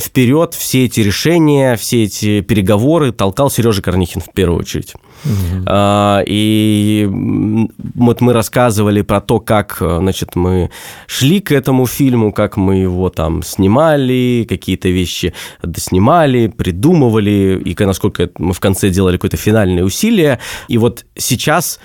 [0.00, 4.94] вперед все эти решения, все эти переговоры толкал Сережа Корнихин в первую очередь.
[5.66, 7.06] А, И
[7.94, 10.70] вот мы рассказывали про то, как, э, значит, мы
[11.06, 18.30] шли к этому фильму, как мы его там снимали, какие-то вещи доснимали, придумывали, и насколько
[18.38, 20.38] мы в конце делали какое-то финальное усилие.
[20.68, 21.80] И вот сейчас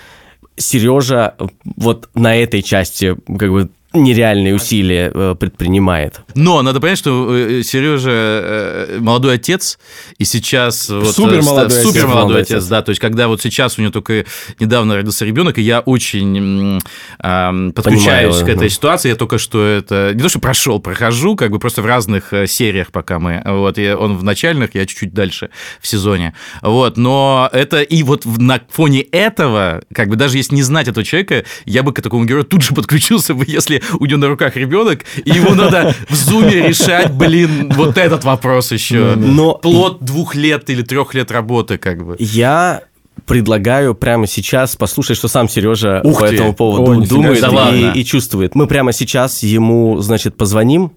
[0.56, 1.34] Сережа
[1.76, 6.20] вот на этой части как бы нереальные усилия э, предпринимает.
[6.34, 9.78] Но надо понять, что Сережа молодой отец,
[10.18, 10.88] и сейчас...
[10.88, 11.82] вот, Супер э, молодой отец.
[11.82, 12.82] Супер молодой отец, да.
[12.82, 14.24] То есть, когда вот сейчас у него только
[14.58, 16.80] недавно родился ребенок, и я очень
[17.18, 18.74] ам, подключаюсь Понимаю, к этой да.
[18.74, 19.08] ситуации.
[19.08, 20.12] Я только что это...
[20.14, 23.42] Не то, что прошел, прохожу, как бы просто в разных э, сериях, пока мы...
[23.44, 26.34] Вот, я- он в начальных, я чуть-чуть дальше в сезоне.
[26.62, 27.82] Вот, но это...
[27.82, 31.82] И вот в- на фоне этого, как бы даже если не знать этого человека, я
[31.82, 35.30] бы к такому герою тут же подключился бы, если у него на руках ребенок, и
[35.30, 39.14] ему надо в зуме решать, блин, вот этот вопрос еще.
[39.16, 42.16] Но- Плод двух лет или трех лет работы, как бы.
[42.18, 42.82] Я
[43.24, 46.34] предлагаю прямо сейчас послушать, что сам Сережа Ух по ты!
[46.34, 47.92] этому поводу О, думает ладно.
[47.94, 48.54] и, и чувствует.
[48.54, 50.92] Мы прямо сейчас ему, значит, позвоним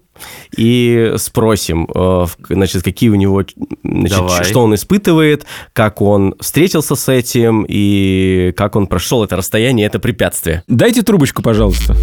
[0.56, 3.44] и спросим, э, значит, какие у него,
[3.82, 4.44] значит, Давай.
[4.44, 9.98] что он испытывает, как он встретился с этим и как он прошел это расстояние, это
[9.98, 10.62] препятствие.
[10.66, 11.96] Дайте трубочку, пожалуйста.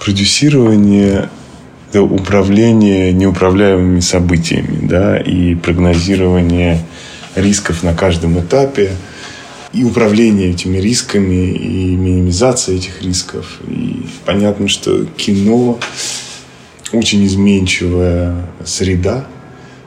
[0.00, 1.28] Продюсирование–
[1.90, 6.80] это управление неуправляемыми событиями, да, и прогнозирование
[7.36, 8.90] рисков на каждом этапе,
[9.72, 13.58] и управление этими рисками, и минимизация этих рисков.
[13.68, 15.78] И понятно, что кино–
[16.92, 19.26] очень изменчивая среда.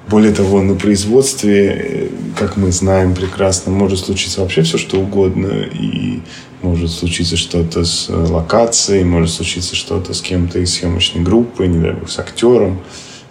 [0.09, 5.67] Более того, на производстве, как мы знаем прекрасно, может случиться вообще все, что угодно.
[5.71, 6.21] И
[6.61, 11.93] может случиться что-то с локацией, может случиться что-то с кем-то из съемочной группы, не дай
[11.93, 12.81] бог, с актером.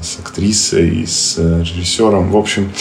[0.00, 2.30] с актрисой, с режиссером.
[2.30, 2.72] В общем,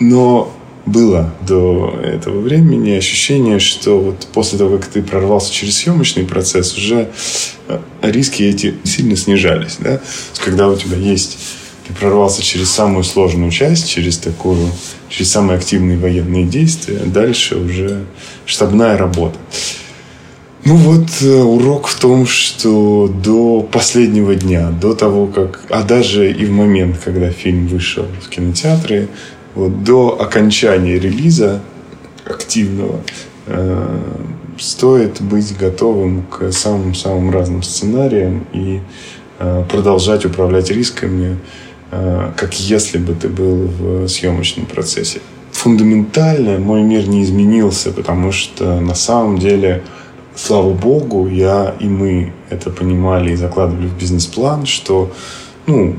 [0.00, 0.52] но
[0.86, 6.76] было до этого времени ощущение, что вот после того, как ты прорвался через съемочный процесс,
[6.76, 7.10] уже
[7.68, 9.76] э, риски эти сильно снижались.
[9.80, 10.00] Да?
[10.44, 11.38] Когда у тебя есть
[11.86, 14.70] ты прорвался через самую сложную часть, через такую,
[15.08, 18.04] через самые активные военные действия, дальше уже
[18.46, 19.38] штабная работа.
[20.64, 26.32] Ну вот э, урок в том, что до последнего дня, до того, как, а даже
[26.32, 29.08] и в момент, когда фильм вышел в кинотеатры,
[29.54, 31.60] вот до окончания релиза
[32.24, 33.00] активного
[33.46, 33.98] э,
[34.58, 38.80] стоит быть готовым к самым-самым разным сценариям и
[39.38, 41.38] э, продолжать управлять рисками,
[41.90, 45.20] э, как если бы ты был в съемочном процессе.
[45.52, 49.82] Фундаментально мой мир не изменился, потому что на самом деле,
[50.34, 55.12] слава богу, я и мы это понимали и закладывали в бизнес-план, что
[55.66, 55.96] ну,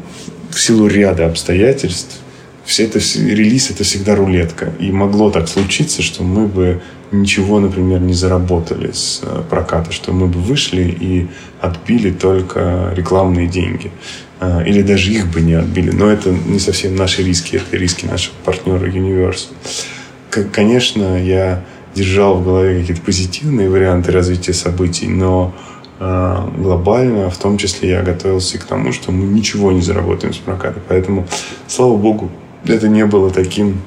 [0.49, 2.19] в силу ряда обстоятельств
[2.66, 4.74] все это, релиз это всегда рулетка.
[4.80, 10.11] И могло так случиться, что мы бы ничего, например, не заработали с э, проката, что
[10.11, 11.28] мы бы вышли и
[11.61, 13.91] отбили только рекламные деньги.
[14.39, 15.91] Э, или даже их бы не отбили.
[15.91, 19.53] Но это не совсем наши риски, это риски нашего партнера Universal.
[20.51, 21.63] Конечно, я
[21.93, 25.53] держал в голове какие-то позитивные варианты развития событий, но
[25.99, 30.38] э, глобально, в том числе я готовился к тому, что мы ничего не заработаем с
[30.38, 30.82] проката.
[30.89, 31.26] Поэтому,
[31.68, 32.30] слава богу,
[32.68, 33.82] это не было таким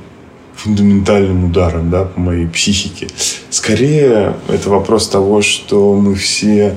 [0.59, 3.07] фундаментальным ударом да, по моей психике.
[3.49, 6.77] Скорее, это вопрос того, что мы все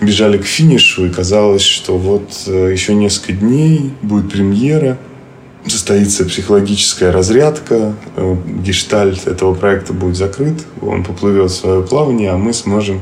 [0.00, 4.98] бежали к финишу, и казалось, что вот э, еще несколько дней будет премьера,
[5.66, 12.36] состоится психологическая разрядка, э, гештальт этого проекта будет закрыт, он поплывет в свое плавание, а
[12.36, 13.00] мы сможем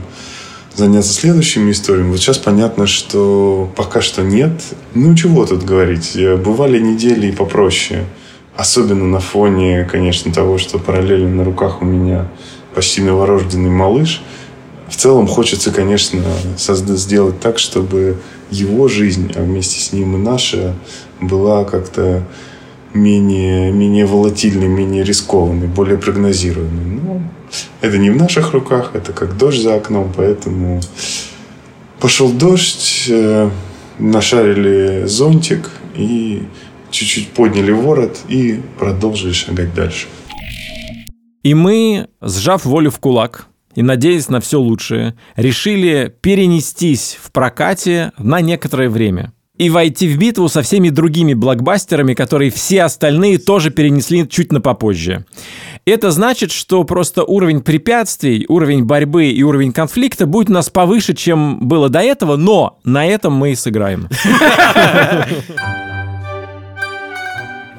[0.77, 2.13] заняться следующими историями.
[2.13, 4.53] Вот сейчас понятно, что пока что нет.
[4.95, 6.17] Ну, чего тут говорить.
[6.45, 8.05] Бывали недели и попроще.
[8.57, 12.29] Особенно на фоне, конечно, того, что параллельно на руках у меня
[12.75, 14.23] почти новорожденный малыш.
[14.89, 16.23] В целом хочется, конечно,
[16.57, 18.19] создать, сделать так, чтобы
[18.51, 20.75] его жизнь, а вместе с ним и наша,
[21.21, 22.27] была как-то
[22.93, 26.85] менее, менее волатильной, менее рискованной, более прогнозируемой.
[26.85, 27.23] Но
[27.81, 30.81] это не в наших руках, это как дождь за окном, поэтому
[32.01, 33.51] пошел дождь, э,
[33.99, 36.43] нашарили зонтик и
[36.91, 40.07] чуть-чуть подняли ворот и продолжили шагать дальше.
[41.43, 48.13] И мы, сжав волю в кулак и надеясь на все лучшее, решили перенестись в прокате
[48.19, 53.71] на некоторое время и войти в битву со всеми другими блокбастерами, которые все остальные тоже
[53.71, 55.27] перенесли чуть на попозже.
[55.85, 61.15] Это значит, что просто уровень препятствий, уровень борьбы и уровень конфликта будет у нас повыше,
[61.15, 64.09] чем было до этого, но на этом мы и сыграем.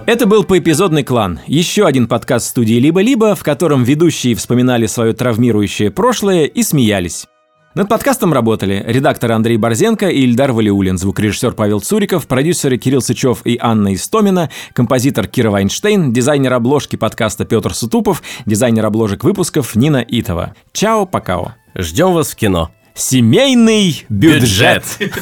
[0.08, 1.40] Это был поэпизодный клан.
[1.46, 7.28] Еще один подкаст студии «Либо-либо», в котором ведущие вспоминали свое травмирующее прошлое и смеялись.
[7.76, 13.46] Над подкастом работали редактор Андрей Борзенко и Ильдар Валиулин, звукорежиссер Павел Цуриков, продюсеры Кирилл Сычев
[13.46, 20.04] и Анна Истомина, композитор Кира Вайнштейн, дизайнер обложки подкаста Петр Сутупов, дизайнер обложек выпусков Нина
[20.06, 20.56] Итова.
[20.74, 21.54] Чао, покао.
[21.76, 22.72] Ждем вас в кино.
[22.94, 24.84] Семейный бюджет.
[25.00, 25.22] бюджет.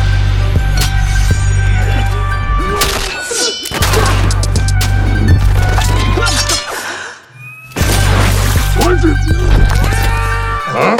[9.04, 10.96] Hã?